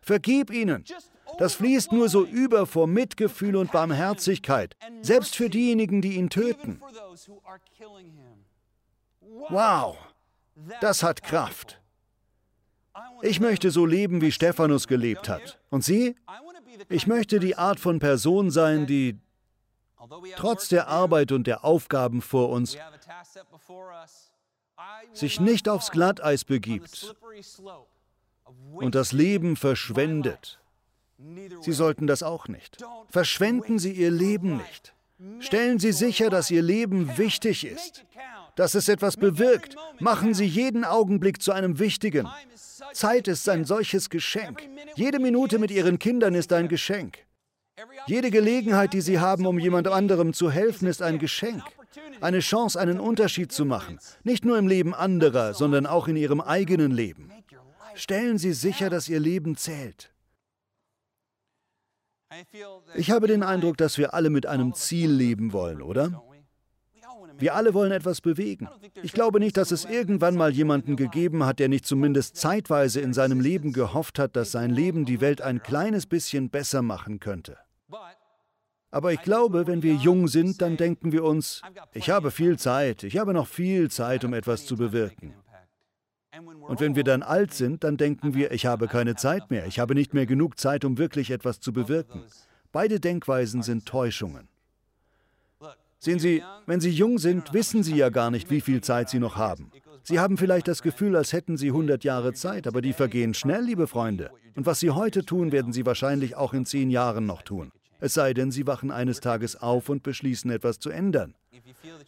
Vergib 0.00 0.50
ihnen. 0.50 0.84
Das 1.38 1.54
fließt 1.54 1.92
nur 1.92 2.10
so 2.10 2.24
über 2.24 2.66
vor 2.66 2.86
Mitgefühl 2.86 3.56
und 3.56 3.72
Barmherzigkeit, 3.72 4.76
selbst 5.00 5.34
für 5.34 5.48
diejenigen, 5.48 6.02
die 6.02 6.16
ihn 6.16 6.28
töten. 6.28 6.82
Wow, 9.48 9.96
das 10.82 11.02
hat 11.02 11.22
Kraft. 11.22 11.80
Ich 13.22 13.40
möchte 13.40 13.70
so 13.70 13.86
leben, 13.86 14.20
wie 14.20 14.30
Stephanus 14.30 14.86
gelebt 14.86 15.30
hat. 15.30 15.58
Und 15.70 15.84
Sie? 15.84 16.16
Ich 16.90 17.06
möchte 17.06 17.40
die 17.40 17.56
Art 17.56 17.80
von 17.80 17.98
Person 17.98 18.50
sein, 18.50 18.86
die 18.86 19.18
trotz 20.36 20.68
der 20.68 20.88
Arbeit 20.88 21.32
und 21.32 21.46
der 21.46 21.64
Aufgaben 21.64 22.22
vor 22.22 22.48
uns 22.48 22.76
sich 25.12 25.40
nicht 25.40 25.68
aufs 25.68 25.90
Glatteis 25.90 26.44
begibt 26.44 27.14
und 28.72 28.94
das 28.94 29.12
Leben 29.12 29.56
verschwendet. 29.56 30.58
Sie 31.60 31.72
sollten 31.72 32.06
das 32.06 32.22
auch 32.22 32.48
nicht. 32.48 32.78
Verschwenden 33.08 33.78
Sie 33.78 33.92
Ihr 33.92 34.10
Leben 34.10 34.56
nicht. 34.56 34.94
Stellen 35.38 35.78
Sie 35.78 35.92
sicher, 35.92 36.30
dass 36.30 36.50
Ihr 36.50 36.62
Leben 36.62 37.16
wichtig 37.16 37.64
ist, 37.64 38.04
dass 38.56 38.74
es 38.74 38.88
etwas 38.88 39.16
bewirkt. 39.16 39.76
Machen 40.00 40.34
Sie 40.34 40.46
jeden 40.46 40.84
Augenblick 40.84 41.40
zu 41.40 41.52
einem 41.52 41.78
wichtigen. 41.78 42.28
Zeit 42.92 43.28
ist 43.28 43.48
ein 43.48 43.64
solches 43.64 44.10
Geschenk. 44.10 44.68
Jede 44.96 45.20
Minute 45.20 45.58
mit 45.58 45.70
Ihren 45.70 45.98
Kindern 45.98 46.34
ist 46.34 46.52
ein 46.52 46.68
Geschenk. 46.68 47.18
Jede 48.06 48.30
Gelegenheit, 48.30 48.92
die 48.92 49.00
Sie 49.00 49.18
haben, 49.18 49.46
um 49.46 49.58
jemand 49.58 49.88
anderem 49.88 50.32
zu 50.32 50.50
helfen, 50.50 50.86
ist 50.86 51.02
ein 51.02 51.18
Geschenk. 51.18 51.62
Eine 52.20 52.40
Chance, 52.40 52.78
einen 52.78 53.00
Unterschied 53.00 53.52
zu 53.52 53.64
machen. 53.64 53.98
Nicht 54.24 54.44
nur 54.44 54.58
im 54.58 54.68
Leben 54.68 54.94
anderer, 54.94 55.54
sondern 55.54 55.86
auch 55.86 56.08
in 56.08 56.16
Ihrem 56.16 56.40
eigenen 56.40 56.90
Leben. 56.90 57.30
Stellen 57.94 58.38
Sie 58.38 58.52
sicher, 58.52 58.90
dass 58.90 59.08
Ihr 59.08 59.20
Leben 59.20 59.56
zählt. 59.56 60.12
Ich 62.94 63.10
habe 63.10 63.26
den 63.26 63.42
Eindruck, 63.42 63.76
dass 63.76 63.98
wir 63.98 64.14
alle 64.14 64.30
mit 64.30 64.46
einem 64.46 64.72
Ziel 64.74 65.10
leben 65.10 65.52
wollen, 65.52 65.82
oder? 65.82 66.22
Wir 67.42 67.56
alle 67.56 67.74
wollen 67.74 67.90
etwas 67.90 68.20
bewegen. 68.20 68.68
Ich 69.02 69.12
glaube 69.12 69.40
nicht, 69.40 69.56
dass 69.56 69.72
es 69.72 69.84
irgendwann 69.84 70.36
mal 70.36 70.52
jemanden 70.52 70.94
gegeben 70.94 71.44
hat, 71.44 71.58
der 71.58 71.68
nicht 71.68 71.84
zumindest 71.84 72.36
zeitweise 72.36 73.00
in 73.00 73.12
seinem 73.12 73.40
Leben 73.40 73.72
gehofft 73.72 74.20
hat, 74.20 74.36
dass 74.36 74.52
sein 74.52 74.70
Leben 74.70 75.06
die 75.06 75.20
Welt 75.20 75.42
ein 75.42 75.60
kleines 75.60 76.06
bisschen 76.06 76.50
besser 76.50 76.82
machen 76.82 77.18
könnte. 77.18 77.58
Aber 78.92 79.12
ich 79.12 79.22
glaube, 79.22 79.66
wenn 79.66 79.82
wir 79.82 79.94
jung 79.94 80.28
sind, 80.28 80.62
dann 80.62 80.76
denken 80.76 81.10
wir 81.10 81.24
uns, 81.24 81.62
ich 81.94 82.10
habe 82.10 82.30
viel 82.30 82.60
Zeit, 82.60 83.02
ich 83.02 83.18
habe 83.18 83.32
noch 83.32 83.48
viel 83.48 83.90
Zeit, 83.90 84.24
um 84.24 84.34
etwas 84.34 84.64
zu 84.64 84.76
bewirken. 84.76 85.34
Und 86.60 86.78
wenn 86.78 86.94
wir 86.94 87.02
dann 87.02 87.24
alt 87.24 87.54
sind, 87.54 87.82
dann 87.82 87.96
denken 87.96 88.34
wir, 88.34 88.52
ich 88.52 88.66
habe 88.66 88.86
keine 88.86 89.16
Zeit 89.16 89.50
mehr, 89.50 89.66
ich 89.66 89.80
habe 89.80 89.96
nicht 89.96 90.14
mehr 90.14 90.26
genug 90.26 90.60
Zeit, 90.60 90.84
um 90.84 90.96
wirklich 90.96 91.32
etwas 91.32 91.58
zu 91.58 91.72
bewirken. 91.72 92.22
Beide 92.70 93.00
Denkweisen 93.00 93.62
sind 93.62 93.84
Täuschungen. 93.84 94.48
Sehen 96.04 96.18
Sie, 96.18 96.42
wenn 96.66 96.80
Sie 96.80 96.90
jung 96.90 97.18
sind, 97.18 97.52
wissen 97.52 97.84
Sie 97.84 97.94
ja 97.94 98.08
gar 98.08 98.32
nicht, 98.32 98.50
wie 98.50 98.60
viel 98.60 98.80
Zeit 98.80 99.08
Sie 99.08 99.20
noch 99.20 99.36
haben. 99.36 99.70
Sie 100.02 100.18
haben 100.18 100.36
vielleicht 100.36 100.66
das 100.66 100.82
Gefühl, 100.82 101.14
als 101.14 101.32
hätten 101.32 101.56
Sie 101.56 101.68
100 101.68 102.02
Jahre 102.02 102.32
Zeit, 102.32 102.66
aber 102.66 102.82
die 102.82 102.92
vergehen 102.92 103.34
schnell, 103.34 103.62
liebe 103.62 103.86
Freunde. 103.86 104.32
Und 104.56 104.66
was 104.66 104.80
Sie 104.80 104.90
heute 104.90 105.24
tun, 105.24 105.52
werden 105.52 105.72
Sie 105.72 105.86
wahrscheinlich 105.86 106.34
auch 106.34 106.54
in 106.54 106.66
zehn 106.66 106.90
Jahren 106.90 107.24
noch 107.24 107.42
tun. 107.42 107.70
Es 108.00 108.14
sei 108.14 108.34
denn, 108.34 108.50
Sie 108.50 108.66
wachen 108.66 108.90
eines 108.90 109.20
Tages 109.20 109.54
auf 109.54 109.88
und 109.88 110.02
beschließen, 110.02 110.50
etwas 110.50 110.80
zu 110.80 110.90
ändern. 110.90 111.36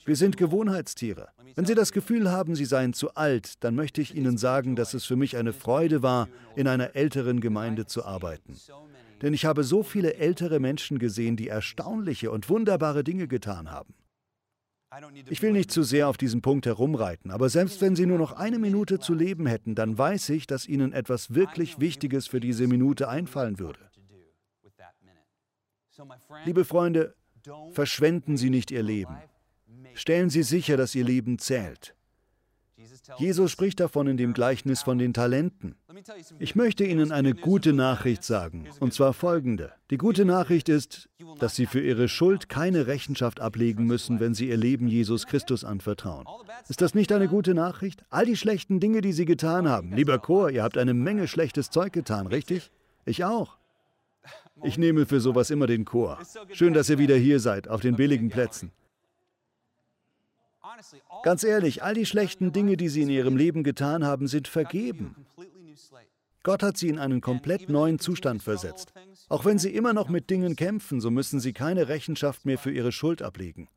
Wir 0.04 0.16
sind 0.16 0.36
Gewohnheitstiere. 0.36 1.28
Wenn 1.54 1.64
Sie 1.64 1.76
das 1.76 1.92
Gefühl 1.92 2.32
haben, 2.32 2.56
Sie 2.56 2.64
seien 2.64 2.94
zu 2.94 3.14
alt, 3.14 3.62
dann 3.62 3.76
möchte 3.76 4.00
ich 4.00 4.12
Ihnen 4.16 4.38
sagen, 4.38 4.74
dass 4.74 4.94
es 4.94 5.04
für 5.04 5.14
mich 5.14 5.36
eine 5.36 5.52
Freude 5.52 6.02
war, 6.02 6.28
in 6.56 6.66
einer 6.66 6.96
älteren 6.96 7.38
Gemeinde 7.38 7.86
zu 7.86 8.04
arbeiten. 8.04 8.56
Denn 9.22 9.34
ich 9.34 9.44
habe 9.44 9.64
so 9.64 9.82
viele 9.82 10.14
ältere 10.14 10.60
Menschen 10.60 10.98
gesehen, 10.98 11.36
die 11.36 11.48
erstaunliche 11.48 12.30
und 12.30 12.48
wunderbare 12.48 13.04
Dinge 13.04 13.28
getan 13.28 13.70
haben. 13.70 13.94
Ich 15.28 15.42
will 15.42 15.52
nicht 15.52 15.72
zu 15.72 15.82
sehr 15.82 16.08
auf 16.08 16.16
diesen 16.16 16.40
Punkt 16.40 16.66
herumreiten, 16.66 17.32
aber 17.32 17.48
selbst 17.48 17.80
wenn 17.80 17.96
Sie 17.96 18.06
nur 18.06 18.18
noch 18.18 18.32
eine 18.32 18.60
Minute 18.60 19.00
zu 19.00 19.12
leben 19.12 19.46
hätten, 19.46 19.74
dann 19.74 19.98
weiß 19.98 20.28
ich, 20.28 20.46
dass 20.46 20.68
Ihnen 20.68 20.92
etwas 20.92 21.34
wirklich 21.34 21.80
Wichtiges 21.80 22.28
für 22.28 22.38
diese 22.38 22.68
Minute 22.68 23.08
einfallen 23.08 23.58
würde. 23.58 23.80
Liebe 26.44 26.64
Freunde, 26.64 27.14
verschwenden 27.72 28.36
Sie 28.36 28.50
nicht 28.50 28.70
Ihr 28.70 28.82
Leben. 28.82 29.16
Stellen 29.94 30.30
Sie 30.30 30.42
sicher, 30.42 30.76
dass 30.76 30.94
Ihr 30.94 31.04
Leben 31.04 31.38
zählt. 31.38 31.94
Jesus 33.18 33.50
spricht 33.50 33.80
davon 33.80 34.06
in 34.06 34.16
dem 34.16 34.32
Gleichnis 34.32 34.82
von 34.82 34.98
den 34.98 35.12
Talenten. 35.12 35.76
Ich 36.38 36.54
möchte 36.54 36.84
Ihnen 36.84 37.12
eine 37.12 37.34
gute 37.34 37.72
Nachricht 37.72 38.24
sagen, 38.24 38.66
und 38.80 38.92
zwar 38.92 39.12
folgende. 39.12 39.72
Die 39.90 39.96
gute 39.96 40.24
Nachricht 40.24 40.68
ist, 40.68 41.08
dass 41.38 41.54
Sie 41.54 41.66
für 41.66 41.80
Ihre 41.80 42.08
Schuld 42.08 42.48
keine 42.48 42.86
Rechenschaft 42.86 43.40
ablegen 43.40 43.84
müssen, 43.84 44.20
wenn 44.20 44.34
Sie 44.34 44.48
Ihr 44.48 44.56
Leben 44.56 44.88
Jesus 44.88 45.26
Christus 45.26 45.64
anvertrauen. 45.64 46.26
Ist 46.68 46.80
das 46.80 46.94
nicht 46.94 47.12
eine 47.12 47.28
gute 47.28 47.54
Nachricht? 47.54 48.04
All 48.10 48.26
die 48.26 48.36
schlechten 48.36 48.80
Dinge, 48.80 49.00
die 49.00 49.12
Sie 49.12 49.24
getan 49.24 49.68
haben. 49.68 49.92
Lieber 49.92 50.18
Chor, 50.18 50.50
ihr 50.50 50.62
habt 50.62 50.78
eine 50.78 50.94
Menge 50.94 51.28
schlechtes 51.28 51.70
Zeug 51.70 51.92
getan, 51.92 52.26
richtig? 52.26 52.70
Ich 53.04 53.24
auch. 53.24 53.56
Ich 54.62 54.78
nehme 54.78 55.06
für 55.06 55.20
sowas 55.20 55.50
immer 55.50 55.66
den 55.66 55.84
Chor. 55.84 56.18
Schön, 56.52 56.72
dass 56.72 56.88
ihr 56.88 56.98
wieder 56.98 57.16
hier 57.16 57.40
seid, 57.40 57.68
auf 57.68 57.80
den 57.80 57.96
billigen 57.96 58.30
Plätzen. 58.30 58.72
Ganz 61.22 61.44
ehrlich, 61.44 61.82
all 61.82 61.94
die 61.94 62.06
schlechten 62.06 62.52
Dinge, 62.52 62.76
die 62.76 62.88
sie 62.88 63.02
in 63.02 63.08
ihrem 63.08 63.36
Leben 63.36 63.62
getan 63.62 64.04
haben, 64.04 64.26
sind 64.28 64.48
vergeben. 64.48 65.26
Gott 66.42 66.62
hat 66.62 66.76
sie 66.76 66.88
in 66.88 66.98
einen 66.98 67.22
komplett 67.22 67.70
neuen 67.70 67.98
Zustand 67.98 68.42
versetzt. 68.42 68.92
Auch 69.28 69.44
wenn 69.46 69.58
sie 69.58 69.74
immer 69.74 69.94
noch 69.94 70.08
mit 70.08 70.28
Dingen 70.28 70.56
kämpfen, 70.56 71.00
so 71.00 71.10
müssen 71.10 71.40
sie 71.40 71.54
keine 71.54 71.88
Rechenschaft 71.88 72.44
mehr 72.44 72.58
für 72.58 72.70
ihre 72.70 72.92
Schuld 72.92 73.22
ablegen, 73.22 73.68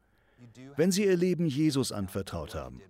wenn 0.75 0.91
sie 0.91 1.05
ihr 1.05 1.15
Leben 1.15 1.45
Jesus 1.45 1.91
anvertraut 1.91 2.55
haben. 2.55 2.81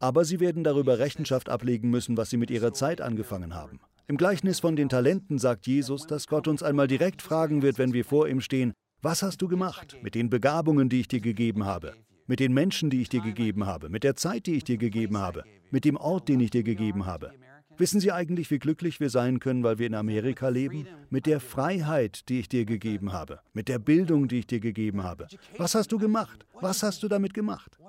Aber 0.00 0.24
sie 0.24 0.40
werden 0.40 0.64
darüber 0.64 0.98
Rechenschaft 0.98 1.48
ablegen 1.48 1.90
müssen, 1.90 2.16
was 2.16 2.30
sie 2.30 2.36
mit 2.36 2.50
ihrer 2.50 2.72
Zeit 2.72 3.00
angefangen 3.00 3.54
haben. 3.54 3.80
Im 4.08 4.16
Gleichnis 4.16 4.58
von 4.58 4.74
den 4.74 4.88
Talenten 4.88 5.38
sagt 5.38 5.68
Jesus, 5.68 6.06
dass 6.08 6.26
Gott 6.26 6.48
uns 6.48 6.64
einmal 6.64 6.88
direkt 6.88 7.22
fragen 7.22 7.62
wird, 7.62 7.78
wenn 7.78 7.92
wir 7.92 8.04
vor 8.04 8.26
ihm 8.26 8.40
stehen, 8.40 8.72
was 9.02 9.22
hast 9.22 9.40
du 9.40 9.46
gemacht 9.46 9.96
mit 10.02 10.16
den 10.16 10.30
Begabungen, 10.30 10.88
die 10.88 11.00
ich 11.00 11.08
dir 11.08 11.20
gegeben 11.20 11.64
habe? 11.64 11.94
Mit 12.30 12.38
den 12.38 12.52
Menschen, 12.54 12.90
die 12.90 13.02
ich 13.02 13.08
dir 13.08 13.22
gegeben 13.22 13.66
habe, 13.66 13.88
mit 13.88 14.04
der 14.04 14.14
Zeit, 14.14 14.46
die 14.46 14.54
ich 14.54 14.62
dir 14.62 14.76
gegeben 14.76 15.18
habe, 15.18 15.42
mit 15.72 15.84
dem 15.84 15.96
Ort, 15.96 16.28
den 16.28 16.38
ich 16.38 16.50
dir 16.50 16.62
gegeben 16.62 17.04
habe. 17.04 17.32
Wissen 17.76 17.98
Sie 17.98 18.12
eigentlich, 18.12 18.52
wie 18.52 18.60
glücklich 18.60 19.00
wir 19.00 19.10
sein 19.10 19.40
können, 19.40 19.64
weil 19.64 19.80
wir 19.80 19.88
in 19.88 19.96
Amerika 19.96 20.48
leben? 20.48 20.86
Mit 21.08 21.26
der 21.26 21.40
Freiheit, 21.40 22.28
die 22.28 22.38
ich 22.38 22.48
dir 22.48 22.66
gegeben 22.66 23.12
habe, 23.12 23.40
mit 23.52 23.66
der 23.66 23.80
Bildung, 23.80 24.28
die 24.28 24.38
ich 24.38 24.46
dir 24.46 24.60
gegeben 24.60 25.02
habe. 25.02 25.26
Was 25.58 25.74
hast 25.74 25.90
du 25.90 25.98
gemacht? 25.98 26.46
Was 26.60 26.84
hast 26.84 27.02
du 27.02 27.08
damit 27.08 27.34
gemacht? 27.34 27.80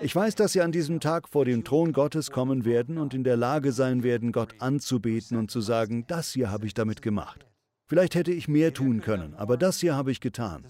Ich 0.00 0.16
weiß, 0.16 0.34
dass 0.36 0.54
Sie 0.54 0.62
an 0.62 0.72
diesem 0.72 1.00
Tag 1.00 1.28
vor 1.28 1.44
den 1.44 1.62
Thron 1.62 1.92
Gottes 1.92 2.30
kommen 2.30 2.64
werden 2.64 2.96
und 2.96 3.12
in 3.12 3.22
der 3.22 3.36
Lage 3.36 3.72
sein 3.72 4.02
werden, 4.02 4.32
Gott 4.32 4.54
anzubeten 4.60 5.36
und 5.36 5.50
zu 5.50 5.60
sagen, 5.60 6.06
das 6.06 6.32
hier 6.32 6.50
habe 6.50 6.64
ich 6.64 6.72
damit 6.72 7.02
gemacht. 7.02 7.44
Vielleicht 7.86 8.14
hätte 8.14 8.32
ich 8.32 8.48
mehr 8.48 8.72
tun 8.72 9.02
können, 9.02 9.34
aber 9.34 9.58
das 9.58 9.78
hier 9.78 9.94
habe 9.94 10.10
ich 10.10 10.20
getan. 10.22 10.64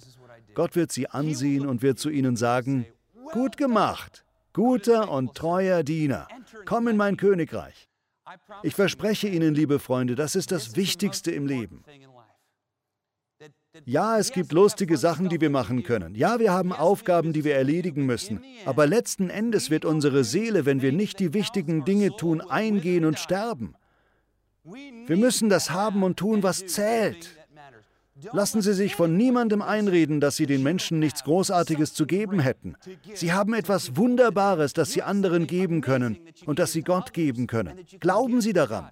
Gott 0.56 0.74
wird 0.74 0.90
sie 0.90 1.06
ansehen 1.06 1.66
und 1.66 1.82
wird 1.82 1.98
zu 1.98 2.08
ihnen 2.08 2.34
sagen, 2.34 2.86
gut 3.32 3.58
gemacht, 3.58 4.24
guter 4.54 5.10
und 5.10 5.34
treuer 5.34 5.82
Diener, 5.82 6.26
komm 6.64 6.88
in 6.88 6.96
mein 6.96 7.18
Königreich. 7.18 7.88
Ich 8.62 8.74
verspreche 8.74 9.28
Ihnen, 9.28 9.54
liebe 9.54 9.78
Freunde, 9.78 10.14
das 10.14 10.34
ist 10.34 10.50
das 10.50 10.74
Wichtigste 10.74 11.30
im 11.30 11.46
Leben. 11.46 11.84
Ja, 13.84 14.18
es 14.18 14.32
gibt 14.32 14.52
lustige 14.52 14.96
Sachen, 14.96 15.28
die 15.28 15.42
wir 15.42 15.50
machen 15.50 15.82
können. 15.82 16.14
Ja, 16.14 16.40
wir 16.40 16.54
haben 16.54 16.72
Aufgaben, 16.72 17.34
die 17.34 17.44
wir 17.44 17.54
erledigen 17.54 18.06
müssen. 18.06 18.42
Aber 18.64 18.86
letzten 18.86 19.28
Endes 19.28 19.68
wird 19.68 19.84
unsere 19.84 20.24
Seele, 20.24 20.64
wenn 20.64 20.80
wir 20.80 20.92
nicht 20.92 21.20
die 21.20 21.34
wichtigen 21.34 21.84
Dinge 21.84 22.16
tun, 22.16 22.40
eingehen 22.40 23.04
und 23.04 23.18
sterben. 23.18 23.74
Wir 24.64 25.18
müssen 25.18 25.50
das 25.50 25.70
haben 25.70 26.02
und 26.02 26.16
tun, 26.16 26.42
was 26.42 26.66
zählt. 26.66 27.35
Lassen 28.32 28.62
Sie 28.62 28.72
sich 28.72 28.94
von 28.94 29.16
niemandem 29.16 29.60
einreden, 29.62 30.20
dass 30.20 30.36
Sie 30.36 30.46
den 30.46 30.62
Menschen 30.62 30.98
nichts 30.98 31.22
Großartiges 31.24 31.92
zu 31.92 32.06
geben 32.06 32.40
hätten. 32.40 32.76
Sie 33.14 33.32
haben 33.32 33.52
etwas 33.52 33.96
Wunderbares, 33.96 34.72
das 34.72 34.92
Sie 34.92 35.02
anderen 35.02 35.46
geben 35.46 35.82
können 35.82 36.18
und 36.46 36.58
das 36.58 36.72
Sie 36.72 36.82
Gott 36.82 37.12
geben 37.12 37.46
können. 37.46 37.78
Glauben 38.00 38.40
Sie 38.40 38.52
daran. 38.52 38.90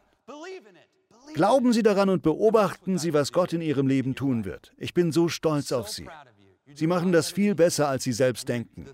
Glauben 1.35 1.73
Sie 1.73 1.83
daran 1.83 2.11
und 2.11 2.23
beobachten 2.23 2.99
Sie, 2.99 3.13
was 3.13 3.33
Gott 3.33 3.53
in 3.53 3.61
Ihrem 3.61 3.87
Leben 3.87 4.15
tun 4.15 4.45
wird. 4.45 4.73
Ich 4.77 4.95
bin 4.95 5.11
so 5.11 5.29
stolz 5.29 5.73
auf 5.73 5.89
Sie. 5.89 6.07
Sie 6.75 6.87
machen 6.87 7.13
das 7.13 7.31
viel 7.31 7.55
besser, 7.55 7.89
als 7.89 8.05
Sie 8.05 8.13
selbst 8.13 8.49
denken. 8.49 8.87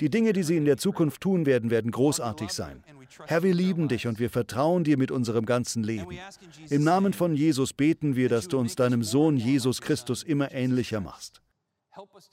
Die 0.00 0.10
Dinge, 0.10 0.32
die 0.32 0.42
Sie 0.42 0.56
in 0.56 0.64
der 0.64 0.76
Zukunft 0.76 1.20
tun 1.20 1.46
werden, 1.46 1.70
werden 1.70 1.90
großartig 1.90 2.50
sein. 2.50 2.82
Herr, 3.26 3.42
wir 3.42 3.54
lieben 3.54 3.88
dich 3.88 4.06
und 4.06 4.18
wir 4.18 4.30
vertrauen 4.30 4.84
dir 4.84 4.96
mit 4.96 5.10
unserem 5.10 5.46
ganzen 5.46 5.82
Leben. 5.82 6.18
Im 6.68 6.84
Namen 6.84 7.12
von 7.12 7.34
Jesus 7.34 7.72
beten 7.72 8.16
wir, 8.16 8.28
dass 8.28 8.48
du 8.48 8.58
uns 8.58 8.76
deinem 8.76 9.02
Sohn 9.02 9.36
Jesus 9.36 9.80
Christus 9.80 10.22
immer 10.22 10.52
ähnlicher 10.52 11.00
machst. 11.00 11.40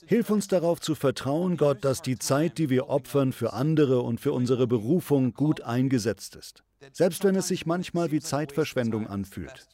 Hilf 0.05 0.29
uns 0.29 0.47
darauf 0.47 0.79
zu 0.79 0.93
vertrauen, 0.93 1.57
Gott, 1.57 1.83
dass 1.83 2.01
die 2.01 2.19
Zeit, 2.19 2.57
die 2.57 2.69
wir 2.69 2.89
opfern 2.89 3.33
für 3.33 3.53
andere 3.53 4.01
und 4.01 4.19
für 4.19 4.31
unsere 4.31 4.67
Berufung 4.67 5.33
gut 5.33 5.61
eingesetzt 5.61 6.35
ist, 6.35 6.63
selbst 6.91 7.23
wenn 7.23 7.35
es 7.35 7.47
sich 7.47 7.65
manchmal 7.65 8.11
wie 8.11 8.19
Zeitverschwendung 8.19 9.07
anfühlt. 9.07 9.67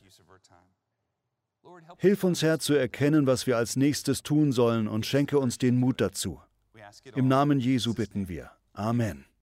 Hilf 1.98 2.24
uns, 2.24 2.42
Herr, 2.42 2.60
zu 2.60 2.74
erkennen, 2.74 3.28
was 3.28 3.48
wir 3.48 3.58
als 3.58 3.76
nächstes 3.76 4.24
tun 4.24 4.52
sollen 4.52 4.88
und 4.88 5.06
schenke 5.06 5.40
uns 5.40 5.58
den 5.58 5.78
Mut 5.78 6.00
dazu. 6.00 6.40
Im 7.16 7.28
Namen 7.28 7.60
Jesu 7.60 7.94
bitten 7.94 8.28
wir. 8.28 8.52
Amen. 8.74 9.26